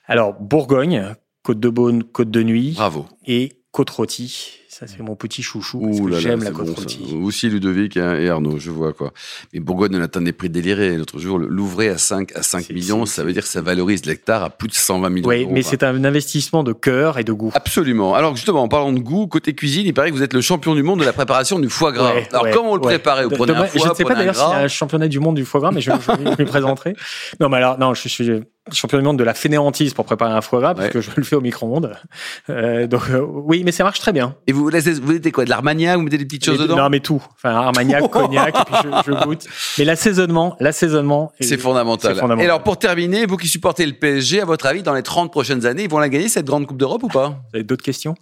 Alors 0.07 0.33
Bourgogne, 0.33 1.15
Côte 1.43 1.59
de 1.59 1.69
Beaune, 1.69 2.03
Côte 2.03 2.31
de 2.31 2.43
Nuit. 2.43 2.73
Bravo. 2.75 3.05
Et 3.25 3.61
Côte 3.71 3.89
Rôtie. 3.89 4.59
Ça, 4.79 4.85
c'est 4.85 5.01
mon 5.01 5.15
petit 5.15 5.41
chouchou. 5.41 5.79
Parce 5.79 5.99
que 5.99 6.19
j'aime 6.19 6.43
la 6.43 6.51
côte 6.51 6.67
bon, 6.67 7.23
Aussi 7.23 7.49
Ludovic 7.49 7.97
et 7.97 8.29
Arnaud, 8.29 8.59
je 8.59 8.69
vois 8.69 8.93
quoi. 8.93 9.11
Mais 9.51 9.59
Bourgogne, 9.59 9.95
on 9.95 10.01
atteint 10.03 10.21
des 10.21 10.33
prix 10.33 10.51
délirés. 10.51 10.97
L'autre 10.97 11.17
jour, 11.17 11.39
l'ouvrer 11.39 11.89
à 11.89 11.97
5, 11.97 12.35
à 12.35 12.43
5 12.43 12.69
millions, 12.69 13.07
ça 13.07 13.23
veut 13.23 13.33
dire 13.33 13.41
que 13.41 13.49
ça 13.49 13.61
valorise 13.61 14.05
l'hectare 14.05 14.43
à 14.43 14.51
plus 14.51 14.67
de 14.67 14.75
120 14.75 15.09
millions 15.09 15.29
Oui, 15.29 15.47
mais 15.49 15.63
c'est 15.63 15.81
un 15.81 16.03
investissement 16.03 16.63
de 16.63 16.73
cœur 16.73 17.17
et 17.17 17.23
de 17.23 17.33
goût. 17.33 17.51
Absolument. 17.55 18.13
Alors, 18.13 18.35
justement, 18.35 18.61
en 18.61 18.67
parlant 18.67 18.93
de 18.93 18.99
goût, 18.99 19.25
côté 19.25 19.55
cuisine, 19.55 19.87
il 19.87 19.95
paraît 19.95 20.11
que 20.11 20.15
vous 20.15 20.21
êtes 20.21 20.35
le 20.35 20.41
champion 20.41 20.75
du 20.75 20.83
monde 20.83 20.99
de 20.99 21.05
la 21.05 21.13
préparation 21.13 21.57
du 21.57 21.69
foie 21.69 21.91
gras. 21.91 22.13
Alors, 22.31 22.47
comment 22.53 22.73
on 22.73 22.75
le 22.75 22.81
préparait 22.81 23.23
Vous 23.23 23.31
prenez 23.31 23.53
un 23.53 23.65
foie, 23.65 23.81
Je 23.83 23.89
ne 23.89 23.95
sais 23.95 24.03
pas 24.03 24.13
d'ailleurs 24.13 24.35
s'il 24.35 24.47
y 24.47 24.53
a 24.53 24.59
un 24.59 24.67
championnat 24.67 25.07
du 25.07 25.19
monde 25.19 25.37
du 25.37 25.45
foie 25.45 25.59
gras, 25.59 25.71
mais 25.71 25.81
je, 25.81 25.89
je, 25.89 26.35
je, 26.37 26.43
présenterai. 26.43 26.93
Non, 27.39 27.49
mais 27.49 27.57
alors, 27.57 27.79
non, 27.79 27.95
je 27.95 28.07
suis 28.07 28.29
champion 28.73 28.97
du 28.97 29.03
monde 29.03 29.19
de 29.19 29.23
la 29.23 29.33
fainéantise 29.33 29.93
pour 29.93 30.05
préparer 30.05 30.33
un 30.33 30.41
foie 30.41 30.59
gras, 30.59 30.75
parce 30.75 30.89
que 30.89 31.01
je 31.01 31.11
le 31.15 31.23
fais 31.23 31.35
au 31.35 31.41
micro-ondes. 31.41 31.93
Euh, 32.49 32.87
donc 32.87 33.03
euh, 33.09 33.19
oui, 33.19 33.63
mais 33.63 33.71
ça 33.71 33.83
marche 33.83 33.99
très 33.99 34.13
bien. 34.13 34.35
Et 34.47 34.51
vous 34.51 34.65
vous 34.65 35.11
mettez 35.11 35.31
quoi 35.31 35.45
De 35.45 35.49
l'armagnac 35.49 35.97
Vous 35.97 36.03
mettez 36.03 36.17
des 36.17 36.25
petites 36.25 36.45
choses 36.45 36.59
dedans 36.59 36.75
Non, 36.75 36.89
mais 36.89 36.99
tout. 36.99 37.23
Enfin, 37.35 37.55
armagnac, 37.55 38.09
cognac, 38.09 38.55
et 38.55 38.63
puis 38.65 38.75
je, 38.83 39.11
je, 39.11 39.23
goûte. 39.23 39.45
Mais 39.77 39.85
l'assaisonnement, 39.85 40.55
l'assaisonnement... 40.59 41.31
C'est 41.39 41.57
fondamental. 41.57 42.15
fondamental. 42.15 42.43
Et 42.43 42.45
alors, 42.45 42.63
pour 42.63 42.77
terminer, 42.77 43.25
vous 43.25 43.37
qui 43.37 43.47
supportez 43.47 43.85
le 43.85 43.93
PSG, 43.93 44.41
à 44.41 44.45
votre 44.45 44.65
avis, 44.65 44.83
dans 44.83 44.93
les 44.93 45.03
30 45.03 45.31
prochaines 45.31 45.65
années, 45.65 45.83
ils 45.83 45.89
vont 45.89 45.99
la 45.99 46.09
gagner, 46.09 46.27
cette 46.27 46.45
grande 46.45 46.67
Coupe 46.67 46.77
d'Europe 46.77 47.03
ou 47.03 47.07
pas? 47.07 47.29
Vous 47.29 47.55
avez 47.55 47.63
d'autres 47.63 47.83
questions? 47.83 48.15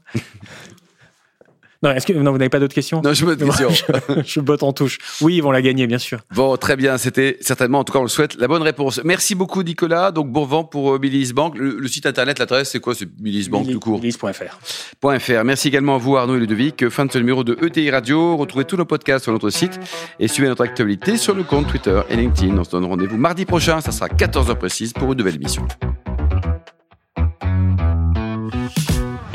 Non, 1.86 1.92
est-ce 1.92 2.08
que 2.08 2.13
non, 2.13 2.32
vous 2.32 2.39
n'avez 2.39 2.50
pas 2.50 2.60
d'autres 2.60 2.74
questions? 2.74 3.00
Non, 3.04 3.13
je 3.13 3.25
me 3.25 3.38
je, 3.39 4.22
je 4.25 4.39
botte 4.39 4.63
en 4.63 4.74
touche. 4.74 4.98
Oui, 5.22 5.36
ils 5.36 5.42
vont 5.42 5.51
la 5.51 5.62
gagner, 5.62 5.86
bien 5.86 6.00
sûr. 6.00 6.20
Bon, 6.34 6.58
très 6.58 6.75
bien. 6.75 6.98
C'était 6.98 7.38
certainement, 7.42 7.80
en 7.80 7.84
tout 7.84 7.94
cas, 7.94 8.00
on 8.00 8.04
le 8.04 8.08
souhaite, 8.08 8.36
la 8.39 8.48
bonne 8.48 8.63
réponse. 8.63 9.01
Merci 9.04 9.36
beaucoup, 9.36 9.62
Nicolas. 9.62 10.12
Donc, 10.12 10.32
bon 10.32 10.46
vent 10.46 10.63
pour 10.63 10.96
euh, 10.96 11.00
Bank. 11.34 11.56
Le, 11.58 11.88
site 11.88 12.08
internet, 12.08 12.39
l'adresse, 12.39 12.72
c'est 12.72 12.80
quoi? 12.80 12.96
C'est 12.96 13.06
Billy's 13.06 13.50
Bank 13.50 13.70
tout 13.70 13.80
court 13.80 14.00
Billy's.fr. 14.00 15.44
Merci 15.44 15.68
également 15.68 15.96
à 15.96 15.98
vous, 16.00 16.18
Arnaud 16.18 16.38
et 16.38 16.39
Ludovic. 16.39 16.89
Fin 16.89 17.06
de 17.06 17.12
ce 17.12 17.20
numéro 17.20 17.44
de 17.44 17.56
ETI 17.63 17.92
Radio. 17.92 18.36
Retrouvez 18.36 18.65
tous 18.65 18.77
nos 18.77 18.86
podcasts 18.86 19.24
sur 19.24 19.32
notre 19.32 19.51
site 19.51 19.80
et 20.20 20.27
suivez 20.27 20.48
notre 20.48 20.63
actualité 20.63 21.18
sur 21.18 21.36
le 21.36 21.44
compte 21.44 21.68
Twitter 21.68 22.01
et 22.10 22.15
LinkedIn. 22.15 22.58
On 22.58 22.63
se 22.63 22.72
donne 22.72 22.86
rendez-vous 22.86 23.18
mardi 23.18 23.46
prochain. 23.46 23.80
Ça 23.82 23.92
sera 23.92 24.08
14h 24.08 24.56
précise 24.56 24.94
pour 24.94 25.12
une 25.12 25.20
nouvelle 25.20 25.36
émission. 25.36 25.68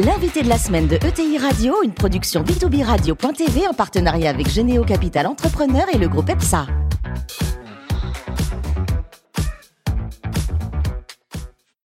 L'invité 0.04 0.42
de 0.42 0.48
la 0.48 0.56
semaine 0.56 0.86
de 0.86 0.94
ETI 0.94 1.36
Radio, 1.36 1.74
une 1.84 1.92
production 1.92 2.42
B2B 2.42 2.82
Radio.tv 2.84 3.68
en 3.68 3.74
partenariat 3.74 4.30
avec 4.30 4.48
Généo 4.48 4.82
Capital 4.82 5.26
Entrepreneur 5.26 5.84
et 5.92 5.98
le 5.98 6.08
groupe 6.08 6.30
EPSA. 6.30 6.64